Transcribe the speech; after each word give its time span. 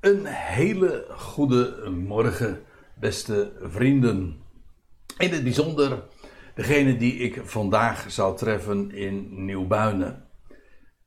Een 0.00 0.26
hele 0.26 1.06
goede 1.16 1.90
morgen, 1.90 2.62
beste 2.94 3.52
vrienden. 3.62 4.42
In 5.18 5.30
het 5.30 5.42
bijzonder 5.42 6.02
degene 6.54 6.96
die 6.96 7.14
ik 7.14 7.40
vandaag 7.44 8.10
zou 8.10 8.36
treffen 8.36 8.90
in 8.90 9.44
Nieuwbuinen. 9.44 10.24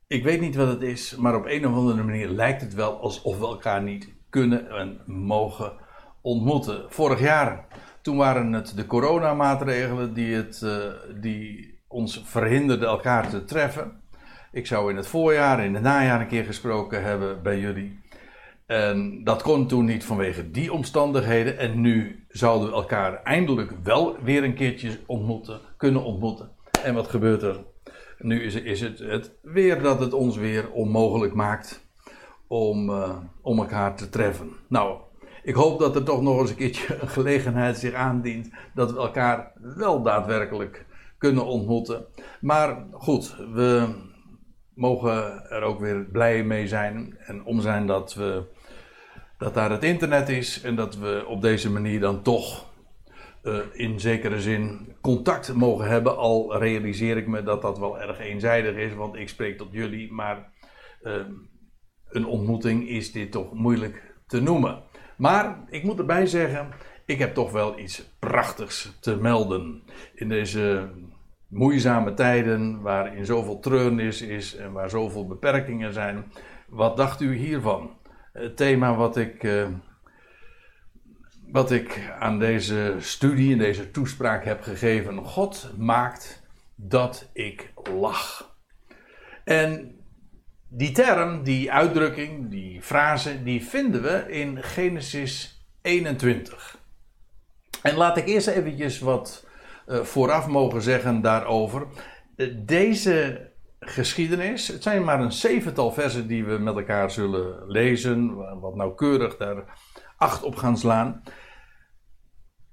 Ik 0.06 0.24
weet 0.24 0.40
niet 0.40 0.54
wat 0.54 0.68
het 0.68 0.82
is, 0.82 1.16
maar 1.16 1.36
op 1.36 1.46
een 1.46 1.66
of 1.66 1.74
andere 1.74 2.02
manier 2.02 2.28
lijkt 2.28 2.60
het 2.60 2.74
wel 2.74 3.00
alsof 3.00 3.38
we 3.38 3.46
elkaar 3.46 3.82
niet 3.82 4.14
kunnen 4.30 4.70
en 4.70 5.00
mogen 5.06 5.72
ontmoeten. 6.22 6.84
Vorig 6.88 7.20
jaar, 7.20 7.66
toen 8.02 8.16
waren 8.16 8.52
het 8.52 8.76
de 8.76 8.86
coronamaatregelen 8.86 10.14
die, 10.14 10.34
het, 10.34 10.60
uh, 10.64 10.86
die 11.20 11.74
ons 11.88 12.22
verhinderden 12.24 12.88
elkaar 12.88 13.28
te 13.28 13.44
treffen. 13.44 14.02
Ik 14.52 14.66
zou 14.66 14.90
in 14.90 14.96
het 14.96 15.06
voorjaar, 15.06 15.64
in 15.64 15.74
het 15.74 15.82
najaar 15.82 16.20
een 16.20 16.26
keer 16.26 16.44
gesproken 16.44 17.02
hebben 17.02 17.42
bij 17.42 17.58
jullie. 17.58 18.02
En 18.66 19.24
dat 19.24 19.42
kon 19.42 19.66
toen 19.66 19.84
niet 19.84 20.04
vanwege 20.04 20.50
die 20.50 20.72
omstandigheden. 20.72 21.58
En 21.58 21.80
nu 21.80 22.26
zouden 22.28 22.68
we 22.68 22.74
elkaar 22.74 23.22
eindelijk 23.22 23.72
wel 23.82 24.16
weer 24.22 24.44
een 24.44 24.54
keertje 24.54 24.98
ontmoeten, 25.06 25.60
kunnen 25.76 26.04
ontmoeten. 26.04 26.50
En 26.84 26.94
wat 26.94 27.08
gebeurt 27.08 27.42
er? 27.42 27.64
Nu 28.18 28.42
is, 28.42 28.54
is 28.54 28.80
het, 28.80 28.98
het 28.98 29.32
weer 29.42 29.82
dat 29.82 30.00
het 30.00 30.12
ons 30.12 30.36
weer 30.36 30.70
onmogelijk 30.70 31.34
maakt 31.34 31.86
om, 32.46 32.90
uh, 32.90 33.16
om 33.42 33.58
elkaar 33.58 33.96
te 33.96 34.08
treffen. 34.08 34.50
Nou, 34.68 34.98
ik 35.42 35.54
hoop 35.54 35.78
dat 35.78 35.96
er 35.96 36.04
toch 36.04 36.22
nog 36.22 36.40
eens 36.40 36.50
een 36.50 36.56
keertje 36.56 36.98
een 37.00 37.08
gelegenheid 37.08 37.78
zich 37.78 37.94
aandient 37.94 38.50
dat 38.74 38.92
we 38.92 38.98
elkaar 38.98 39.52
wel 39.60 40.02
daadwerkelijk 40.02 40.86
kunnen 41.18 41.46
ontmoeten. 41.46 42.04
Maar 42.40 42.86
goed, 42.92 43.36
we 43.52 43.94
mogen 44.74 45.50
er 45.50 45.62
ook 45.62 45.80
weer 45.80 46.04
blij 46.04 46.44
mee 46.44 46.68
zijn 46.68 47.16
en 47.18 47.44
om 47.44 47.60
zijn 47.60 47.86
dat, 47.86 48.14
we, 48.14 48.44
dat 49.38 49.54
daar 49.54 49.70
het 49.70 49.84
internet 49.84 50.28
is 50.28 50.60
en 50.60 50.74
dat 50.74 50.96
we 50.96 51.24
op 51.26 51.42
deze 51.42 51.70
manier 51.70 52.00
dan 52.00 52.22
toch 52.22 52.72
uh, 53.42 53.58
in 53.72 54.00
zekere 54.00 54.40
zin 54.40 54.94
contact 55.00 55.54
mogen 55.54 55.88
hebben. 55.88 56.16
Al 56.16 56.58
realiseer 56.58 57.16
ik 57.16 57.26
me 57.26 57.42
dat 57.42 57.62
dat 57.62 57.78
wel 57.78 58.00
erg 58.00 58.18
eenzijdig 58.18 58.76
is, 58.76 58.94
want 58.94 59.14
ik 59.14 59.28
spreek 59.28 59.58
tot 59.58 59.68
jullie, 59.70 60.12
maar 60.12 60.52
uh, 61.02 61.14
een 62.08 62.26
ontmoeting 62.26 62.88
is 62.88 63.12
dit 63.12 63.32
toch 63.32 63.52
moeilijk 63.52 64.14
te 64.26 64.40
noemen. 64.40 64.82
Maar 65.16 65.58
ik 65.68 65.82
moet 65.82 65.98
erbij 65.98 66.26
zeggen, 66.26 66.68
ik 67.06 67.18
heb 67.18 67.34
toch 67.34 67.52
wel 67.52 67.78
iets 67.78 68.16
prachtigs 68.18 68.96
te 69.00 69.16
melden. 69.16 69.82
In 70.14 70.28
deze 70.28 70.88
moeizame 71.48 72.14
tijden, 72.14 72.80
waarin 72.80 73.24
zoveel 73.24 73.60
treurnis 73.60 74.22
is 74.22 74.56
en 74.56 74.72
waar 74.72 74.90
zoveel 74.90 75.26
beperkingen 75.26 75.92
zijn. 75.92 76.24
Wat 76.68 76.96
dacht 76.96 77.20
u 77.20 77.34
hiervan? 77.34 77.90
Het 78.34 78.56
thema 78.56 78.94
wat 78.94 79.16
ik, 79.16 79.42
uh, 79.42 79.68
wat 81.46 81.70
ik 81.70 82.14
aan 82.18 82.38
deze 82.38 82.96
studie, 82.98 83.50
in 83.50 83.58
deze 83.58 83.90
toespraak 83.90 84.44
heb 84.44 84.62
gegeven: 84.62 85.24
God 85.24 85.70
maakt 85.76 86.42
dat 86.74 87.30
ik 87.32 87.72
lach. 87.98 88.56
En 89.44 89.98
die 90.68 90.92
term, 90.92 91.42
die 91.42 91.72
uitdrukking, 91.72 92.50
die 92.50 92.82
frase, 92.82 93.42
die 93.42 93.64
vinden 93.64 94.02
we 94.02 94.24
in 94.28 94.62
Genesis 94.62 95.64
21. 95.82 96.78
En 97.82 97.96
laat 97.96 98.16
ik 98.16 98.26
eerst 98.26 98.46
eventjes 98.46 98.98
wat 98.98 99.46
uh, 99.86 100.00
vooraf 100.00 100.46
mogen 100.46 100.82
zeggen 100.82 101.20
daarover. 101.20 101.86
Deze 102.56 103.48
geschiedenis, 103.86 104.68
het 104.68 104.82
zijn 104.82 105.04
maar 105.04 105.20
een 105.20 105.32
zevental 105.32 105.92
versen 105.92 106.26
die 106.26 106.44
we 106.44 106.58
met 106.58 106.76
elkaar 106.76 107.10
zullen 107.10 107.66
lezen, 107.66 108.34
wat 108.60 108.74
nauwkeurig 108.74 109.36
daar 109.36 109.64
acht 110.16 110.42
op 110.42 110.56
gaan 110.56 110.78
slaan. 110.78 111.22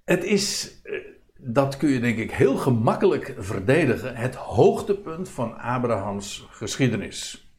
Het 0.03 0.23
is, 0.23 0.79
uh, 0.83 0.99
dat 1.37 1.77
kun 1.77 1.89
je 1.89 1.99
denk 1.99 2.17
ik 2.17 2.31
heel 2.31 2.55
gemakkelijk 2.57 3.35
verdedigen, 3.37 4.15
het 4.15 4.35
hoogtepunt 4.35 5.29
van 5.29 5.57
Abrahams 5.57 6.47
geschiedenis. 6.49 7.49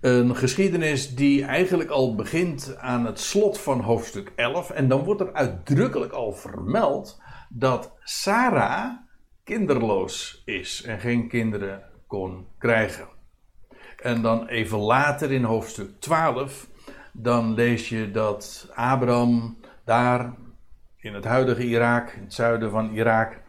Een 0.00 0.36
geschiedenis 0.36 1.14
die 1.14 1.44
eigenlijk 1.44 1.90
al 1.90 2.14
begint 2.14 2.76
aan 2.78 3.06
het 3.06 3.20
slot 3.20 3.60
van 3.60 3.80
hoofdstuk 3.80 4.32
11. 4.36 4.70
En 4.70 4.88
dan 4.88 5.04
wordt 5.04 5.20
er 5.20 5.32
uitdrukkelijk 5.32 6.12
al 6.12 6.32
vermeld 6.32 7.22
dat 7.48 7.94
Sarah 8.02 8.92
kinderloos 9.50 10.42
is 10.44 10.82
en 10.82 11.00
geen 11.00 11.28
kinderen 11.28 11.82
kon 12.06 12.46
krijgen. 12.58 13.08
En 14.02 14.22
dan 14.22 14.46
even 14.46 14.78
later 14.78 15.32
in 15.32 15.44
hoofdstuk 15.44 16.00
12, 16.00 16.68
dan 17.12 17.54
lees 17.54 17.88
je 17.88 18.10
dat 18.10 18.70
Abraham 18.74 19.58
daar 19.84 20.34
in 20.96 21.14
het 21.14 21.24
huidige 21.24 21.64
Irak, 21.64 22.10
in 22.10 22.22
het 22.22 22.34
zuiden 22.34 22.70
van 22.70 22.90
Irak, 22.90 23.40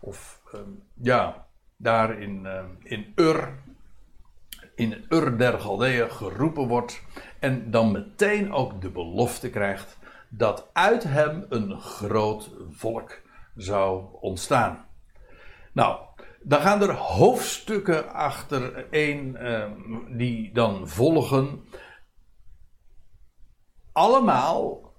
of 0.00 0.40
um, 0.54 0.82
ja, 1.02 1.46
daar 1.76 2.20
in, 2.20 2.42
uh, 2.44 2.64
in 2.82 3.12
Ur, 3.14 3.58
in 4.74 5.04
Ur 5.08 5.38
der 5.38 5.60
Galdeeën 5.60 6.10
geroepen 6.10 6.66
wordt 6.68 7.02
en 7.38 7.70
dan 7.70 7.92
meteen 7.92 8.52
ook 8.52 8.80
de 8.80 8.90
belofte 8.90 9.50
krijgt 9.50 9.98
dat 10.28 10.70
uit 10.72 11.02
hem 11.02 11.46
een 11.48 11.80
groot 11.80 12.50
volk 12.70 13.20
zou 13.54 14.04
ontstaan. 14.20 14.85
Nou, 15.76 15.98
dan 16.42 16.60
gaan 16.60 16.82
er 16.82 16.92
hoofdstukken 16.92 18.12
achter 18.12 18.86
één 18.90 19.36
uh, 19.40 19.64
die 20.16 20.52
dan 20.52 20.88
volgen. 20.88 21.64
Allemaal 23.92 24.92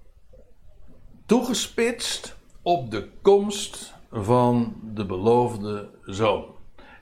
toegespitst 1.26 2.36
op 2.62 2.90
de 2.90 3.10
komst 3.22 3.94
van 4.10 4.80
de 4.82 5.06
beloofde 5.06 5.90
zoon. 6.04 6.56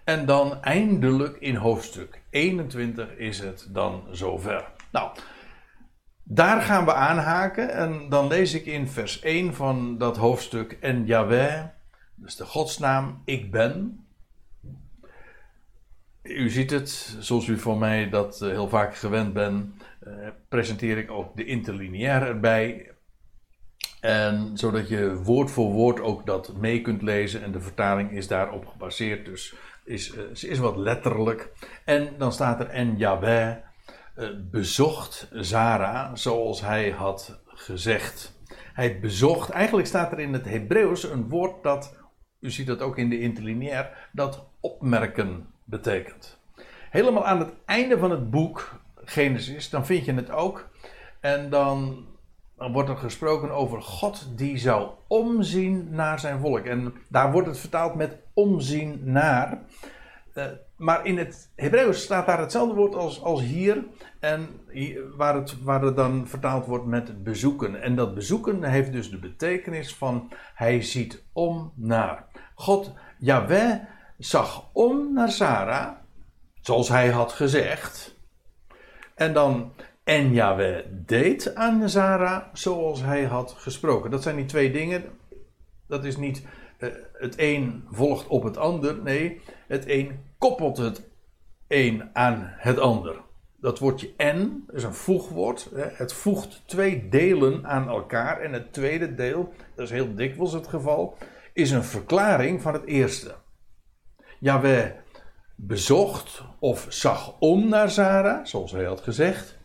En 0.05 0.27
dan 0.27 0.63
eindelijk 0.63 1.37
in 1.37 1.55
hoofdstuk 1.55 2.23
21 2.31 3.17
is 3.17 3.39
het 3.39 3.69
dan 3.71 4.03
zover. 4.11 4.73
Nou, 4.93 5.11
daar 6.23 6.63
gaan 6.63 6.85
we 6.85 6.93
aanhaken 6.93 7.73
en 7.73 8.09
dan 8.09 8.27
lees 8.27 8.55
ik 8.55 8.67
in 8.67 8.89
vers 8.89 9.21
1 9.21 9.55
van 9.55 9.99
dat 9.99 10.17
hoofdstuk. 10.17 10.73
En 10.81 11.07
Yahweh, 11.07 11.65
dus 12.17 12.37
de 12.37 12.45
godsnaam, 12.45 13.23
ik 13.25 13.51
ben. 13.51 14.07
U 16.23 16.51
ziet 16.51 16.71
het, 16.71 17.17
zoals 17.19 17.47
u 17.47 17.59
van 17.59 17.79
mij 17.79 18.09
dat 18.09 18.43
eh, 18.43 18.49
heel 18.49 18.69
vaak 18.69 18.97
gewend 18.97 19.33
bent, 19.33 19.83
uh, 20.07 20.29
presenteer 20.49 20.99
ik 20.99 21.11
ook 21.11 21.37
de 21.37 21.45
interlineair 21.45 22.23
erbij. 22.23 22.91
En 24.01 24.51
zodat 24.59 24.89
je 24.89 25.15
woord 25.15 25.51
voor 25.51 25.73
woord 25.73 26.01
ook 26.01 26.27
dat 26.27 26.57
mee 26.57 26.81
kunt 26.81 27.03
lezen 27.03 27.43
en 27.43 27.53
de 27.53 27.61
vertaling 27.61 28.11
is 28.11 28.29
daarop 28.29 28.67
gebaseerd. 28.67 29.25
Dus 29.25 29.55
is, 29.85 30.15
uh, 30.15 30.21
ze 30.35 30.49
is 30.49 30.59
wat 30.59 30.77
letterlijk. 30.77 31.53
En 31.85 32.15
dan 32.19 32.33
staat 32.33 32.61
er 32.61 32.69
en 32.69 32.99
uh, 32.99 34.29
bezocht 34.51 35.29
Zara 35.33 36.17
zoals 36.17 36.61
hij 36.61 36.91
had 36.91 37.41
gezegd. 37.47 38.35
Hij 38.73 39.01
bezocht, 39.01 39.51
eigenlijk 39.51 39.89
staat 39.89 40.13
er 40.13 40.21
in 40.21 40.33
het 40.33 40.45
Hebreeuws 40.45 41.03
een 41.11 41.29
woord 41.29 41.63
dat, 41.63 41.97
u 42.47 42.51
ziet 42.51 42.67
dat 42.67 42.81
ook 42.81 42.99
in 42.99 43.11
de 43.11 43.21
interlineair, 43.21 44.09
dat 44.13 44.45
opmerken 44.61 45.47
betekent. 45.65 46.39
Helemaal 46.91 47.27
aan 47.27 47.39
het 47.39 47.53
einde 47.65 47.99
van 47.99 48.11
het 48.11 48.31
boek 48.31 48.81
Genesis, 49.05 49.71
dan 49.71 49.87
vind 49.87 50.05
je 50.05 50.15
het 50.15 50.31
ook. 50.31 50.69
En 51.21 51.51
dan, 51.51 52.07
wordt 52.57 52.89
er 52.89 52.97
gesproken 52.97 53.51
over 53.51 53.83
God 53.83 54.29
die 54.37 54.59
zou 54.59 54.91
omzien 55.07 55.89
naar 55.91 56.21
zijn 56.21 56.41
volk. 56.41 56.65
En 56.65 56.95
daar 57.09 57.33
wordt 57.33 57.49
het 57.49 57.59
vertaald 57.59 57.95
met 57.95 58.17
omzien 58.35 59.01
naar. 59.03 59.63
Uh, 60.35 60.45
maar 60.77 61.07
in 61.07 61.19
het 61.19 61.51
Hebreeuws 61.55 62.03
staat 62.03 62.27
daar 62.27 62.41
hetzelfde 62.41 62.75
woord 62.75 62.95
als, 62.95 63.23
als 63.23 63.43
hier. 63.43 63.85
En 64.21 64.49
waar, 65.17 65.35
het, 65.35 65.63
waar 65.63 65.83
het 65.83 65.97
dan 65.97 66.29
vertaald 66.29 66.67
wordt 66.67 66.87
met 66.87 67.23
bezoeken. 67.23 67.83
En 67.83 67.97
dat 67.97 68.15
bezoeken 68.15 68.63
heeft 68.63 68.93
dus 68.93 69.11
de 69.11 69.19
betekenis 69.19 69.95
van 69.95 70.33
hij 70.55 70.83
ziet 70.83 71.25
om 71.33 71.73
naar. 71.75 72.27
God, 72.55 72.93
Yahweh, 73.19 73.75
zag 74.19 74.69
om 74.73 75.13
naar 75.13 75.31
Sarah. 75.31 75.93
Zoals 76.61 76.89
hij 76.89 77.09
had 77.11 77.33
gezegd. 77.33 78.17
En 79.15 79.33
dan, 79.33 79.73
en 80.05 80.33
Yahweh 80.33 80.85
deed 80.91 81.55
aan 81.55 81.89
Sarah 81.89 82.43
zoals 82.53 83.03
hij 83.03 83.25
had 83.25 83.55
gesproken. 83.59 84.11
Dat 84.11 84.23
zijn 84.23 84.37
die 84.37 84.45
twee 84.45 84.73
dingen. 84.73 85.05
Dat 85.87 86.05
is 86.05 86.17
niet 86.17 86.47
uh, 86.79 86.89
het 87.13 87.35
een 87.37 87.85
volgt 87.91 88.27
op 88.27 88.43
het 88.43 88.57
ander. 88.57 89.03
Nee, 89.03 89.41
het 89.69 89.89
een 89.89 90.21
koppelt 90.39 90.77
het 90.77 91.03
een 91.69 92.11
aan 92.13 92.53
het 92.57 92.79
ander. 92.79 93.25
Dat 93.61 93.79
woordje 93.79 94.15
en 94.17 94.65
is 94.73 94.83
een 94.83 94.95
voegwoord. 94.95 95.71
Het 95.75 96.13
voegt 96.13 96.63
twee 96.67 97.09
delen 97.09 97.67
aan 97.67 97.89
elkaar. 97.89 98.41
En 98.41 98.53
het 98.53 98.73
tweede 98.73 99.15
deel, 99.15 99.53
dat 99.75 99.85
is 99.85 99.91
heel 99.91 100.15
dikwijls 100.15 100.53
het 100.53 100.67
geval, 100.67 101.17
is 101.53 101.71
een 101.71 101.85
verklaring 101.85 102.63
van 102.63 102.73
het 102.73 102.85
eerste. 102.85 103.35
Yahweh 104.39 104.91
bezocht 105.55 106.43
of 106.59 106.87
zag 106.89 107.39
om 107.39 107.69
naar 107.69 107.91
Sarah, 107.91 108.45
zoals 108.45 108.73
hij 108.73 108.85
had 108.85 109.01
gezegd. 109.01 109.59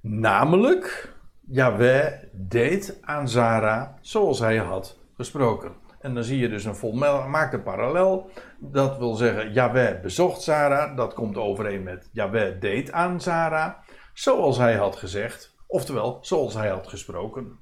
Namelijk, 0.00 1.14
Yahweh 1.46 2.12
deed 2.32 2.98
aan 3.00 3.28
Zara 3.28 3.98
zoals 4.00 4.38
hij 4.38 4.56
had 4.56 4.98
gesproken. 5.16 5.79
En 6.00 6.14
dan 6.14 6.24
zie 6.24 6.38
je 6.38 6.48
dus 6.48 6.64
een 6.64 6.76
volmaakte 6.76 7.58
parallel. 7.58 8.30
Dat 8.58 8.98
wil 8.98 9.14
zeggen, 9.14 9.52
Yahweh 9.52 10.00
bezocht 10.00 10.42
Zara. 10.42 10.94
Dat 10.94 11.14
komt 11.14 11.36
overeen 11.36 11.82
met 11.82 12.08
Yahweh 12.12 12.60
deed 12.60 12.92
aan 12.92 13.20
Zara. 13.20 13.84
Zoals 14.12 14.58
hij 14.58 14.76
had 14.76 14.96
gezegd. 14.96 15.54
Oftewel, 15.66 16.18
zoals 16.20 16.54
hij 16.54 16.68
had 16.68 16.88
gesproken. 16.88 17.58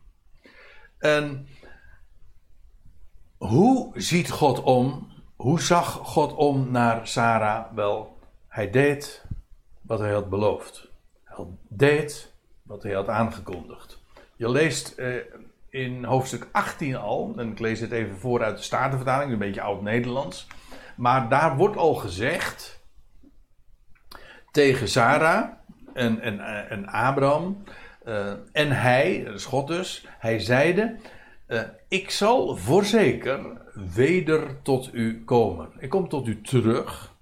En 0.98 1.48
hoe 3.38 4.00
ziet 4.00 4.30
God 4.30 4.62
om? 4.62 5.12
Hoe 5.36 5.60
zag 5.60 5.92
God 5.92 6.34
om 6.34 6.70
naar 6.70 7.06
Sarah? 7.06 7.72
Wel, 7.74 8.18
hij 8.48 8.70
deed 8.70 9.24
wat 9.82 9.98
hij 9.98 10.12
had 10.12 10.28
beloofd. 10.28 10.90
Hij 11.24 11.44
deed 11.68 12.32
wat 12.62 12.82
hij 12.82 12.92
had 12.92 13.08
aangekondigd. 13.08 14.02
Je 14.36 14.48
leest 14.48 14.98
eh, 14.98 15.14
in 15.70 16.04
hoofdstuk 16.04 16.48
18 16.52 16.96
al, 16.96 17.34
en 17.36 17.50
ik 17.50 17.58
lees 17.58 17.80
het 17.80 17.92
even 17.92 18.18
voor 18.18 18.42
uit 18.42 18.56
de 18.56 18.62
Statenvertaling, 18.62 19.32
een 19.32 19.38
beetje 19.38 19.60
oud-Nederlands. 19.60 20.46
Maar 20.96 21.28
daar 21.28 21.56
wordt 21.56 21.76
al 21.76 21.94
gezegd 21.94 22.80
tegen 24.50 24.88
Sarah 24.88 25.48
en, 25.94 26.20
en, 26.20 26.40
en 26.68 26.86
Abraham 26.86 27.62
uh, 28.08 28.32
en 28.52 28.70
hij, 28.70 29.16
is 29.16 29.44
God 29.44 29.66
dus, 29.66 30.06
hij 30.18 30.38
zeide: 30.38 30.96
uh, 31.48 31.60
Ik 31.88 32.10
zal 32.10 32.56
voorzeker 32.56 33.40
weder 33.94 34.62
tot 34.62 34.90
u 34.92 35.24
komen. 35.24 35.68
Ik 35.78 35.90
kom 35.90 36.08
tot 36.08 36.26
u 36.26 36.40
terug. 36.40 37.16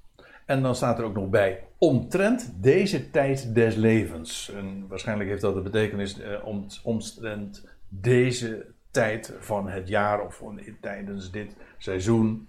En 0.44 0.62
dan 0.62 0.74
staat 0.74 0.98
er 0.98 1.04
ook 1.04 1.14
nog 1.14 1.28
bij: 1.28 1.64
omtrent 1.78 2.52
deze 2.56 3.10
tijd 3.10 3.54
des 3.54 3.74
levens. 3.74 4.50
En 4.56 4.86
waarschijnlijk 4.88 5.28
heeft 5.28 5.42
dat 5.42 5.54
de 5.54 5.60
betekenis 5.60 6.16
om, 6.44 6.66
omtrent 6.82 7.64
deze 7.88 8.74
tijd 8.90 9.34
van 9.38 9.68
het 9.68 9.88
jaar 9.88 10.20
of 10.20 10.42
tijdens 10.80 11.30
dit 11.30 11.56
seizoen. 11.78 12.48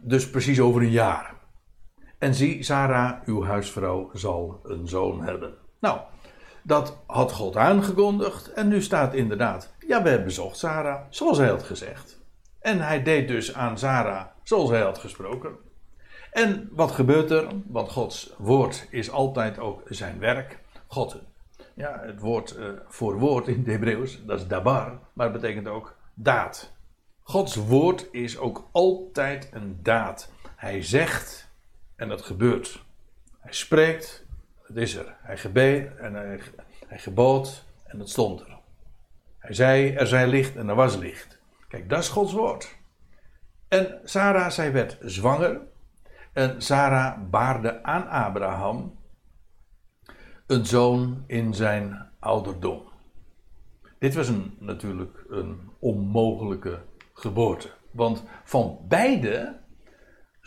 dus 0.00 0.30
precies 0.30 0.60
over 0.60 0.82
een 0.82 0.90
jaar. 0.90 1.34
En 2.18 2.34
zie, 2.34 2.62
Sarah, 2.62 3.22
uw 3.24 3.44
huisvrouw, 3.44 4.10
zal 4.12 4.60
een 4.62 4.88
zoon 4.88 5.22
hebben. 5.22 5.54
Nou, 5.80 6.00
dat 6.62 6.98
had 7.06 7.32
God 7.32 7.56
aangekondigd 7.56 8.52
en 8.52 8.68
nu 8.68 8.82
staat 8.82 9.14
inderdaad, 9.14 9.74
ja, 9.86 10.02
we 10.02 10.08
hebben 10.08 10.26
bezocht 10.26 10.56
Sarah, 10.56 11.00
zoals 11.10 11.38
hij 11.38 11.48
had 11.48 11.62
gezegd. 11.62 12.20
En 12.60 12.80
hij 12.80 13.02
deed 13.02 13.28
dus 13.28 13.54
aan 13.54 13.78
Sarah 13.78 14.26
zoals 14.42 14.70
hij 14.70 14.80
had 14.80 14.98
gesproken. 14.98 15.56
En 16.30 16.68
wat 16.72 16.90
gebeurt 16.90 17.30
er? 17.30 17.46
Want 17.66 17.90
Gods 17.90 18.34
woord 18.38 18.86
is 18.90 19.10
altijd 19.10 19.58
ook 19.58 19.82
zijn 19.84 20.18
werk. 20.18 20.58
God, 20.86 21.22
ja, 21.78 22.00
het 22.02 22.20
woord 22.20 22.56
uh, 22.56 22.68
voor 22.86 23.18
woord 23.18 23.48
in 23.48 23.58
het 23.58 23.66
Hebreeuws, 23.66 24.24
dat 24.24 24.38
is 24.38 24.46
dabar, 24.46 24.98
maar 25.12 25.32
het 25.32 25.40
betekent 25.40 25.68
ook 25.68 25.96
daad. 26.14 26.72
Gods 27.22 27.54
woord 27.56 28.08
is 28.12 28.38
ook 28.38 28.68
altijd 28.72 29.48
een 29.52 29.78
daad. 29.82 30.32
Hij 30.56 30.82
zegt 30.82 31.50
en 31.96 32.08
dat 32.08 32.22
gebeurt. 32.22 32.84
Hij 33.38 33.52
spreekt 33.52 34.26
het 34.68 34.76
is 34.76 34.94
er. 34.94 35.16
Hij 35.20 35.36
gebeet 35.36 35.96
en 35.96 36.14
hij, 36.14 36.40
hij 36.86 36.98
gebood 36.98 37.64
en 37.84 37.98
het 37.98 38.08
stond 38.08 38.40
er. 38.40 38.58
Hij 39.38 39.54
zei, 39.54 39.94
er 39.94 40.06
zij 40.06 40.26
licht 40.26 40.56
en 40.56 40.68
er 40.68 40.74
was 40.74 40.96
licht. 40.96 41.38
Kijk, 41.68 41.88
dat 41.88 41.98
is 41.98 42.08
Gods 42.08 42.32
woord. 42.32 42.76
En 43.68 44.00
Sarah, 44.04 44.50
zij 44.50 44.72
werd 44.72 44.98
zwanger. 45.00 45.60
En 46.32 46.62
Sarah 46.62 47.18
baarde 47.30 47.82
aan 47.82 48.08
Abraham 48.08 48.97
een 50.48 50.66
zoon 50.66 51.24
in 51.26 51.54
zijn 51.54 52.08
ouderdom. 52.18 52.82
Dit 53.98 54.14
was 54.14 54.28
een, 54.28 54.56
natuurlijk 54.58 55.24
een 55.28 55.60
onmogelijke 55.78 56.82
geboorte. 57.12 57.68
Want 57.90 58.22
van 58.44 58.78
beide 58.88 59.56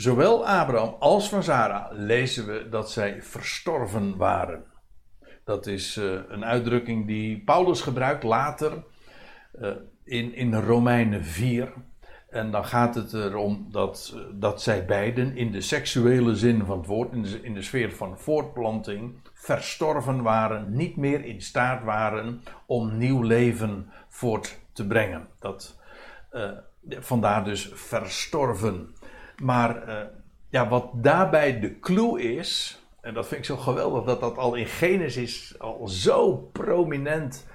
Zowel 0.01 0.48
Abraham 0.48 0.95
als 1.00 1.30
van 1.30 1.44
Sarah 1.44 1.92
lezen 1.92 2.45
we 2.45 2.69
dat 2.69 2.92
zij 2.92 3.21
verstorven 3.21 4.18
waren. 4.18 4.63
Dat 5.44 5.68
is 5.68 5.98
uh, 5.98 6.19
een 6.27 6.45
uitdrukking 6.45 7.07
die 7.07 7.44
Paulus 7.44 7.81
gebruikt 7.81 8.24
later 8.24 8.83
uh, 9.59 9.71
in, 10.03 10.33
in 10.33 10.53
Romeinen 10.53 11.25
4. 11.25 11.74
En 12.31 12.51
dan 12.51 12.66
gaat 12.66 12.95
het 12.95 13.13
erom 13.13 13.68
dat, 13.72 14.16
dat 14.33 14.62
zij 14.62 14.86
beiden 14.86 15.38
in 15.38 15.51
de 15.51 15.62
seksuele 15.62 16.36
zin 16.36 16.66
van 16.66 16.78
het 16.78 16.88
woord, 16.88 17.12
in 17.12 17.24
de, 17.24 17.39
in 17.42 17.54
de 17.54 17.62
sfeer 17.62 17.92
van 17.92 18.18
voortplanting, 18.18 19.13
verstorven 19.33 20.22
waren, 20.22 20.66
niet 20.75 20.95
meer 20.95 21.25
in 21.25 21.42
staat 21.42 21.83
waren 21.83 22.42
om 22.66 22.98
nieuw 22.98 23.22
leven 23.22 23.89
voort 24.10 24.60
te 24.72 24.88
brengen. 24.88 25.28
Dat, 25.39 25.80
uh, 26.33 26.51
vandaar 26.89 27.44
dus 27.44 27.72
verstorven. 27.74 28.95
Maar 29.44 29.88
uh, 29.88 29.95
ja, 30.50 30.68
wat 30.68 30.89
daarbij 30.94 31.60
de 31.60 31.80
clue 31.80 32.22
is, 32.22 32.81
en 33.01 33.13
dat 33.13 33.27
vind 33.27 33.39
ik 33.39 33.45
zo 33.45 33.57
geweldig 33.57 34.04
dat 34.04 34.19
dat 34.19 34.38
al 34.38 34.56
in 34.56 34.68
Genesis 34.68 35.60
al 35.60 35.88
zo 35.88 36.38
prominent 36.38 37.48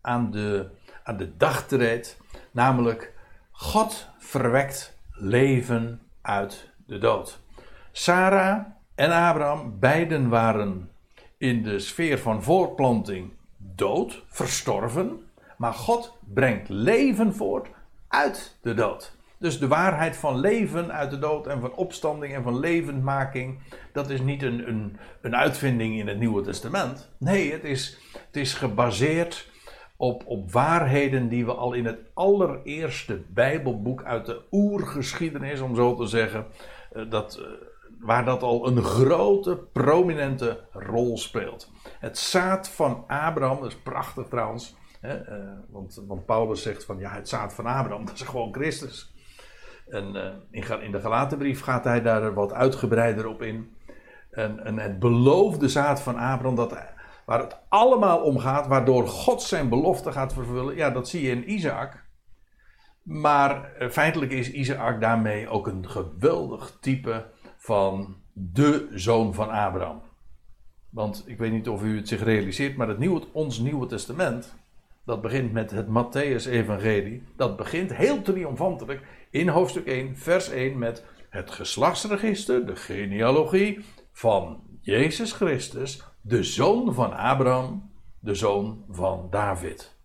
aan 0.00 0.30
de, 0.30 0.68
aan 1.04 1.16
de 1.16 1.36
dag 1.36 1.66
treedt, 1.66 2.20
namelijk 2.50 3.18
God 3.60 4.08
verwekt 4.18 4.96
leven 5.12 6.00
uit 6.22 6.70
de 6.86 6.98
dood. 6.98 7.40
Sarah 7.92 8.64
en 8.94 9.10
Abraham, 9.10 9.78
beiden 9.78 10.28
waren 10.28 10.90
in 11.36 11.62
de 11.62 11.78
sfeer 11.78 12.18
van 12.18 12.42
voortplanting 12.42 13.30
dood, 13.56 14.22
verstorven, 14.26 15.30
maar 15.56 15.72
God 15.72 16.18
brengt 16.34 16.68
leven 16.68 17.34
voort 17.34 17.68
uit 18.08 18.58
de 18.62 18.74
dood. 18.74 19.16
Dus 19.38 19.58
de 19.58 19.68
waarheid 19.68 20.16
van 20.16 20.40
leven 20.40 20.92
uit 20.92 21.10
de 21.10 21.18
dood 21.18 21.46
en 21.46 21.60
van 21.60 21.74
opstanding 21.74 22.34
en 22.34 22.42
van 22.42 22.58
levendmaking, 22.58 23.58
dat 23.92 24.10
is 24.10 24.20
niet 24.20 24.42
een, 24.42 24.68
een, 24.68 24.96
een 25.20 25.36
uitvinding 25.36 25.98
in 25.98 26.08
het 26.08 26.18
Nieuwe 26.18 26.42
Testament. 26.42 27.10
Nee, 27.18 27.52
het 27.52 27.64
is, 27.64 27.98
het 28.26 28.36
is 28.36 28.54
gebaseerd 28.54 29.49
op, 30.00 30.22
op 30.26 30.52
waarheden 30.52 31.28
die 31.28 31.44
we 31.44 31.54
al 31.54 31.72
in 31.72 31.86
het 31.86 31.98
allereerste 32.14 33.22
Bijbelboek 33.28 34.04
uit 34.04 34.26
de 34.26 34.42
oergeschiedenis, 34.50 35.60
om 35.60 35.74
zo 35.74 35.94
te 35.94 36.06
zeggen, 36.06 36.46
eh, 36.92 37.10
dat, 37.10 37.36
eh, 37.36 37.46
waar 37.98 38.24
dat 38.24 38.42
al 38.42 38.66
een 38.66 38.82
grote, 38.82 39.56
prominente 39.72 40.60
rol 40.72 41.18
speelt. 41.18 41.70
Het 41.98 42.18
zaad 42.18 42.68
van 42.68 43.04
Abraham, 43.06 43.60
dat 43.60 43.70
is 43.70 43.76
prachtig 43.76 44.26
trouwens. 44.28 44.76
Hè, 45.00 45.14
eh, 45.14 45.58
want, 45.68 46.02
want 46.06 46.26
Paulus 46.26 46.62
zegt 46.62 46.84
van 46.84 46.98
ja, 46.98 47.10
het 47.10 47.28
zaad 47.28 47.54
van 47.54 47.66
Abraham, 47.66 48.04
dat 48.06 48.14
is 48.14 48.22
gewoon 48.22 48.54
Christus. 48.54 49.14
En 49.88 50.14
in 50.80 50.92
de 50.92 51.00
Galatenbrief 51.00 51.62
gaat 51.62 51.84
hij 51.84 52.02
daar 52.02 52.34
wat 52.34 52.52
uitgebreider 52.52 53.26
op 53.26 53.42
in. 53.42 53.76
En 54.30 54.78
het 54.78 54.98
beloofde 54.98 55.68
zaad 55.68 56.02
van 56.02 56.16
Abraham, 56.16 56.54
dat, 56.54 56.76
waar 57.30 57.40
het 57.40 57.56
allemaal 57.68 58.18
om 58.18 58.38
gaat, 58.38 58.66
waardoor 58.66 59.08
God 59.08 59.42
zijn 59.42 59.68
belofte 59.68 60.12
gaat 60.12 60.32
vervullen, 60.32 60.76
ja, 60.76 60.90
dat 60.90 61.08
zie 61.08 61.22
je 61.22 61.30
in 61.30 61.50
Isaac. 61.50 62.04
Maar 63.02 63.72
uh, 63.78 63.88
feitelijk 63.88 64.32
is 64.32 64.50
Isaac 64.50 65.00
daarmee 65.00 65.48
ook 65.48 65.66
een 65.66 65.88
geweldig 65.88 66.76
type 66.80 67.26
van 67.56 68.16
de 68.32 68.88
zoon 68.94 69.34
van 69.34 69.50
Abraham. 69.50 70.02
Want 70.88 71.24
ik 71.26 71.38
weet 71.38 71.52
niet 71.52 71.68
of 71.68 71.82
u 71.82 71.96
het 71.96 72.08
zich 72.08 72.22
realiseert, 72.22 72.76
maar 72.76 72.88
het 72.88 72.98
nieuwe, 72.98 73.22
ons 73.32 73.58
Nieuwe 73.58 73.86
Testament, 73.86 74.54
dat 75.04 75.22
begint 75.22 75.52
met 75.52 75.70
het 75.70 75.86
Matthäus-evangelie, 75.86 77.22
dat 77.36 77.56
begint 77.56 77.94
heel 77.94 78.22
triomfantelijk 78.22 79.02
in 79.30 79.48
hoofdstuk 79.48 79.86
1, 79.86 80.16
vers 80.16 80.48
1 80.48 80.78
met 80.78 81.04
het 81.28 81.50
geslachtsregister, 81.50 82.66
de 82.66 82.76
genealogie 82.76 83.84
van 84.12 84.62
Jezus 84.80 85.32
Christus, 85.32 86.09
de 86.20 86.42
zoon 86.42 86.94
van 86.94 87.16
Abraham, 87.16 87.90
de 88.18 88.34
zoon 88.34 88.84
van 88.88 89.26
David. 89.30 89.98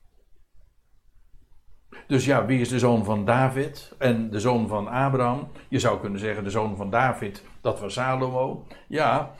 Dus 2.08 2.26
ja, 2.26 2.46
wie 2.46 2.60
is 2.60 2.70
de 2.70 2.80
zoon 2.80 3.04
van 3.04 3.26
David 3.26 3.94
en 3.98 4.30
de 4.30 4.40
zoon 4.40 4.68
van 4.68 4.88
Abraham? 4.88 5.48
Je 5.70 5.80
zou 5.80 6.00
kunnen 6.00 6.20
zeggen 6.20 6.44
de 6.44 6.50
zoon 6.50 6.76
van 6.76 6.90
David, 6.90 7.44
dat 7.62 7.80
was 7.80 7.94
Salomo. 7.94 8.68
Ja, 8.88 9.32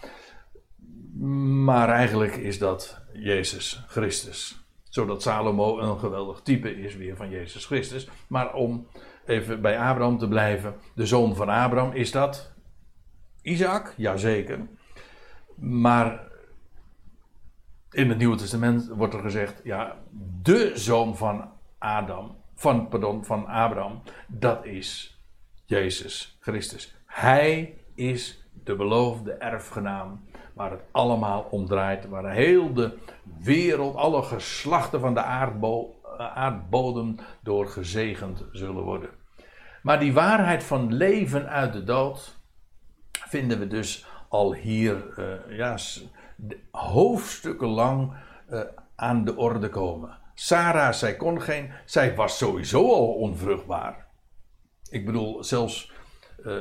maar 1.64 1.90
eigenlijk 1.90 2.36
is 2.36 2.60
dat 2.60 3.02
Jezus 3.14 3.84
Christus. 3.88 4.64
Zodat 4.90 5.22
Salomo 5.22 5.80
een 5.80 6.00
geweldig 6.00 6.42
type 6.42 6.82
is 6.82 6.96
weer 6.96 7.16
van 7.16 7.30
Jezus 7.30 7.66
Christus. 7.66 8.08
Maar 8.28 8.54
om 8.54 8.88
even 9.26 9.62
bij 9.62 9.80
Abraham 9.80 10.18
te 10.18 10.28
blijven. 10.28 10.76
De 10.96 11.06
zoon 11.06 11.36
van 11.36 11.50
Abraham, 11.50 11.92
is 11.92 12.12
dat 12.12 12.54
Isaac? 13.42 13.94
Jazeker. 13.98 14.68
Maar 15.56 16.28
in 17.96 18.10
het 18.10 18.18
Nieuwe 18.18 18.36
Testament 18.36 18.88
wordt 18.88 19.14
er 19.14 19.20
gezegd, 19.20 19.62
ja, 19.64 19.96
de 20.42 20.72
zoon 20.74 21.18
van 21.18 21.50
Adam, 21.78 22.36
van, 22.56 22.88
pardon, 22.88 23.26
van 23.26 23.48
Abraham, 23.48 24.02
dat 24.28 24.66
is 24.66 25.20
Jezus 25.66 26.38
Christus. 26.40 26.96
Hij 27.06 27.78
is 27.94 28.48
de 28.64 28.76
beloofde 28.76 29.32
erfgenaam 29.32 30.24
waar 30.54 30.72
het 30.72 30.82
allemaal 30.92 31.48
om 31.52 31.66
draait. 31.66 32.08
Waar 32.10 32.32
heel 32.32 32.74
de 32.74 32.98
wereld, 33.40 33.96
alle 33.96 34.24
geslachten 34.24 35.00
van 35.00 35.14
de 35.14 35.22
aardbo 35.22 35.96
aardbodem 36.18 37.16
door 37.44 37.68
gezegend 37.68 38.44
zullen 38.52 38.84
worden. 38.84 39.10
Maar 39.82 40.00
die 40.00 40.14
waarheid 40.14 40.64
van 40.64 40.94
leven 40.94 41.50
uit 41.50 41.74
de 41.74 41.84
dood 41.84 42.38
vinden 43.12 43.60
we 43.60 43.68
dus 43.68 44.06
al 44.30 44.54
hier 44.54 45.20
uh, 45.20 45.58
ja, 45.58 45.78
hoofdstukken 46.72 47.68
lang 47.68 48.14
uh, 48.50 48.60
aan 48.96 49.26
de 49.26 49.36
orde 49.36 49.70
komen. 49.70 50.18
Sarah, 50.34 50.94
zij 50.94 51.16
kon 51.16 51.42
geen, 51.42 51.72
zij 51.86 52.16
was 52.16 52.38
sowieso 52.38 52.94
al 52.94 53.14
onvruchtbaar. 53.14 54.08
Ik 54.90 55.06
bedoel, 55.06 55.44
zelfs 55.44 55.92
uh, 56.46 56.58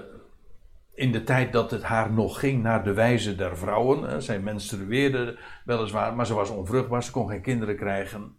in 0.94 1.12
de 1.12 1.24
tijd 1.24 1.52
dat 1.52 1.70
het 1.70 1.82
haar 1.82 2.12
nog 2.12 2.38
ging 2.38 2.62
naar 2.62 2.84
de 2.84 2.92
wijze 2.92 3.34
der 3.34 3.56
vrouwen. 3.56 4.22
Zij 4.22 4.40
menstrueerde 4.40 5.38
weliswaar, 5.64 6.14
maar 6.14 6.26
ze 6.26 6.34
was 6.34 6.50
onvruchtbaar, 6.50 7.02
ze 7.02 7.10
kon 7.10 7.28
geen 7.28 7.42
kinderen 7.42 7.76
krijgen. 7.76 8.36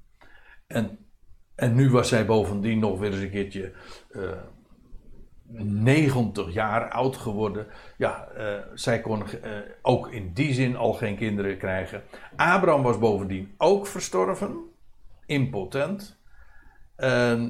En, 0.68 0.98
en 1.56 1.76
nu 1.76 1.90
was 1.90 2.08
zij 2.08 2.26
bovendien 2.26 2.80
nog 2.80 3.00
weer 3.00 3.12
eens 3.12 3.22
een 3.22 3.30
keertje 3.30 3.74
uh, 4.12 4.32
90 5.48 6.54
jaar 6.54 6.90
oud 6.90 7.18
geworden. 7.18 7.68
Ja, 7.98 8.28
uh, 8.38 8.58
zij 8.74 9.02
kon 9.02 9.20
uh, 9.20 9.52
ook 9.82 10.12
in 10.12 10.34
die 10.34 10.54
zin 10.54 10.76
al 10.76 10.94
geen 10.94 11.16
kinderen 11.16 11.58
krijgen. 11.58 12.04
Abraham 12.36 12.82
was 12.82 13.00
bovendien 13.00 13.54
ook 13.58 13.88
verstorven, 13.88 14.58
impotent. 15.26 16.20
Uh, 16.98 17.44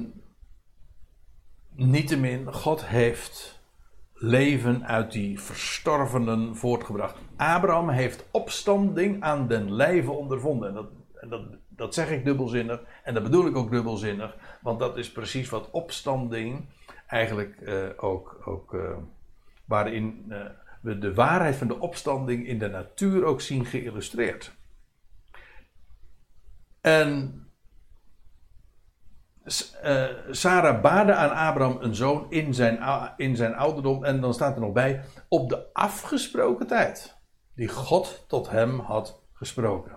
niettemin, 1.74 2.52
God 2.52 2.86
heeft 2.86 3.60
leven 4.14 4.86
uit 4.86 5.12
die 5.12 5.40
verstorvenen 5.40 6.56
voortgebracht. 6.56 7.18
Abraham 7.36 7.88
heeft 7.88 8.28
opstanding 8.30 9.22
aan 9.22 9.46
den 9.46 9.74
lijve 9.74 10.10
ondervonden. 10.10 10.68
En 10.68 10.74
dat, 10.74 10.88
en 11.20 11.28
dat, 11.28 11.42
dat 11.68 11.94
zeg 11.94 12.10
ik 12.10 12.24
dubbelzinnig. 12.24 12.80
En 13.04 13.14
dat 13.14 13.22
bedoel 13.22 13.46
ik 13.46 13.56
ook 13.56 13.70
dubbelzinnig. 13.70 14.36
Want 14.62 14.78
dat 14.78 14.96
is 14.96 15.12
precies 15.12 15.48
wat 15.48 15.70
opstanding 15.70 16.64
eigenlijk 17.06 17.60
uh, 17.60 17.86
ook, 17.96 18.40
ook 18.44 18.74
uh, 18.74 18.96
waarin 19.64 20.24
uh, 20.28 20.44
we 20.80 20.98
de 20.98 21.14
waarheid 21.14 21.56
van 21.56 21.66
de 21.66 21.78
opstanding 21.78 22.46
in 22.46 22.58
de 22.58 22.68
natuur 22.68 23.24
ook 23.24 23.40
zien 23.40 23.64
geïllustreerd. 23.64 24.54
En 26.80 27.40
Sarah 30.30 30.82
baarde 30.82 31.14
aan 31.14 31.48
Abraham 31.48 31.78
een 31.80 31.94
zoon 31.94 32.26
in 32.30 32.54
zijn, 32.54 32.78
in 33.16 33.36
zijn 33.36 33.54
ouderdom. 33.54 34.04
En 34.04 34.20
dan 34.20 34.34
staat 34.34 34.54
er 34.54 34.60
nog 34.60 34.72
bij, 34.72 35.04
op 35.28 35.48
de 35.48 35.72
afgesproken 35.72 36.66
tijd. 36.66 37.16
Die 37.54 37.68
God 37.68 38.24
tot 38.28 38.50
hem 38.50 38.78
had 38.78 39.20
gesproken. 39.32 39.96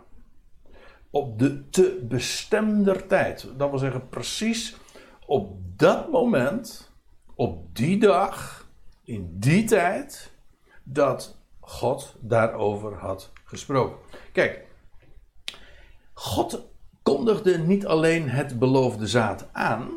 Op 1.10 1.40
de 1.40 1.70
te 1.70 2.06
bestemder 2.10 3.08
tijd. 3.08 3.48
Dat 3.58 3.70
wil 3.70 3.80
zeggen, 3.80 4.10
precies 4.10 4.78
op 5.26 5.58
dat 5.78 6.12
moment 6.12 6.89
op 7.40 7.76
die 7.76 8.00
dag, 8.00 8.68
in 9.04 9.40
die 9.40 9.64
tijd, 9.64 10.32
dat 10.84 11.38
God 11.60 12.16
daarover 12.20 12.94
had 12.94 13.32
gesproken. 13.44 13.98
Kijk, 14.32 14.66
God 16.14 16.68
kondigde 17.04 17.58
niet 17.58 17.86
alleen 17.86 18.30
het 18.30 18.60
beloofde 18.60 19.08
zaad 19.08 19.50
aan, 19.52 19.90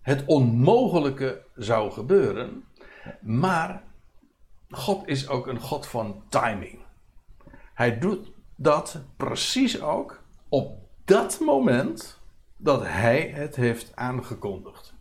het 0.00 0.24
onmogelijke 0.26 1.44
zou 1.54 1.90
gebeuren, 1.90 2.64
maar 3.20 3.82
God 4.68 5.08
is 5.08 5.28
ook 5.28 5.46
een 5.46 5.60
God 5.60 5.86
van 5.86 6.22
timing. 6.28 6.78
Hij 7.74 7.98
doet 7.98 8.32
dat 8.54 9.00
precies 9.16 9.80
ook 9.80 10.22
op 10.48 10.78
dat 11.04 11.40
moment 11.40 12.20
dat 12.56 12.82
hij 12.82 13.20
het 13.28 13.56
heeft 13.56 13.96
aangekondigd. 13.96 14.95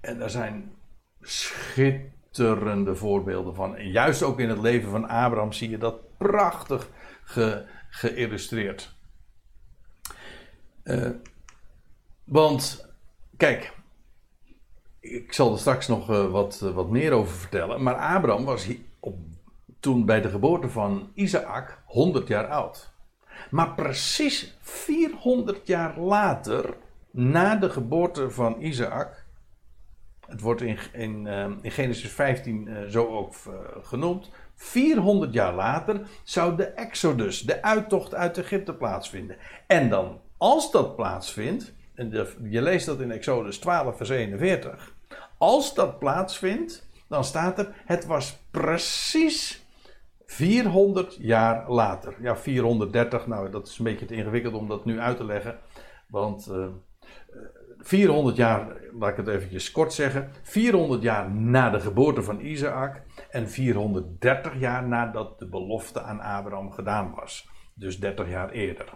En 0.00 0.18
daar 0.18 0.30
zijn 0.30 0.72
schitterende 1.20 2.94
voorbeelden 2.94 3.54
van. 3.54 3.76
En 3.76 3.90
juist 3.90 4.22
ook 4.22 4.40
in 4.40 4.48
het 4.48 4.58
leven 4.60 4.90
van 4.90 5.08
Abraham 5.08 5.52
zie 5.52 5.70
je 5.70 5.78
dat 5.78 6.16
prachtig 6.16 6.88
ge, 7.24 7.64
geïllustreerd. 7.88 8.96
Uh, 10.84 11.10
want, 12.24 12.88
kijk, 13.36 13.72
ik 15.00 15.32
zal 15.32 15.52
er 15.52 15.58
straks 15.58 15.86
nog 15.86 16.10
uh, 16.10 16.30
wat, 16.30 16.60
uh, 16.64 16.70
wat 16.70 16.90
meer 16.90 17.12
over 17.12 17.36
vertellen. 17.36 17.82
Maar 17.82 17.94
Abraham 17.94 18.44
was 18.44 18.68
op, 19.00 19.18
toen 19.80 20.04
bij 20.04 20.20
de 20.20 20.28
geboorte 20.28 20.68
van 20.68 21.10
Isaac 21.14 21.82
100 21.84 22.28
jaar 22.28 22.46
oud. 22.46 22.92
Maar 23.50 23.74
precies 23.74 24.56
400 24.60 25.66
jaar 25.66 25.98
later, 25.98 26.76
na 27.10 27.56
de 27.56 27.70
geboorte 27.70 28.30
van 28.30 28.60
Isaac, 28.60 29.24
het 30.28 30.40
wordt 30.40 30.60
in, 30.60 30.78
in, 30.92 31.26
ehm, 31.26 31.52
Genesis 31.62 32.10
15 32.10 32.66
uh, 32.66 32.82
eh, 32.82 32.88
zo 32.88 33.06
ook 33.06 33.34
uh, 33.48 33.54
genoemd. 33.82 34.30
400 34.54 35.32
jaar 35.32 35.54
later 35.54 36.00
zou 36.22 36.56
de 36.56 36.64
Exodus, 36.64 37.42
de 37.42 37.62
uittocht 37.62 38.14
uit 38.14 38.38
Egypte 38.38 38.74
plaatsvinden. 38.74 39.36
En 39.66 39.88
dan, 39.88 40.20
als 40.36 40.70
dat 40.70 40.96
plaatsvindt, 40.96 41.72
en 41.94 42.10
je 42.42 42.62
leest 42.62 42.86
dat 42.86 43.00
in 43.00 43.10
Exodus 43.10 43.58
12, 43.58 43.96
vers 43.96 44.08
41. 44.08 44.94
Als 45.38 45.74
dat 45.74 45.98
plaatsvindt, 45.98 46.86
dan 47.08 47.24
staat 47.24 47.58
er: 47.58 47.74
het 47.84 48.06
was 48.06 48.38
precies 48.50 49.64
400 50.26 51.16
jaar 51.20 51.70
later. 51.70 52.14
Ja, 52.20 52.36
430, 52.36 53.26
nou 53.26 53.50
dat 53.50 53.66
is 53.68 53.78
een 53.78 53.84
beetje 53.84 54.06
te 54.06 54.14
ingewikkeld 54.14 54.54
om 54.54 54.68
dat 54.68 54.84
nu 54.84 55.00
uit 55.00 55.16
te 55.16 55.24
leggen. 55.24 55.58
Want 56.08 56.48
uh, 56.50 56.66
400 57.88 58.36
jaar, 58.36 58.66
laat 58.98 59.10
ik 59.10 59.16
het 59.16 59.28
eventjes 59.28 59.70
kort 59.70 59.92
zeggen, 59.92 60.30
400 60.42 61.02
jaar 61.02 61.30
na 61.30 61.70
de 61.70 61.80
geboorte 61.80 62.22
van 62.22 62.40
Isaac 62.40 63.02
en 63.30 63.50
430 63.50 64.58
jaar 64.58 64.88
nadat 64.88 65.38
de 65.38 65.48
belofte 65.48 66.02
aan 66.02 66.20
Abraham 66.20 66.72
gedaan 66.72 67.14
was. 67.14 67.48
Dus 67.74 68.00
30 68.00 68.28
jaar 68.28 68.50
eerder. 68.50 68.88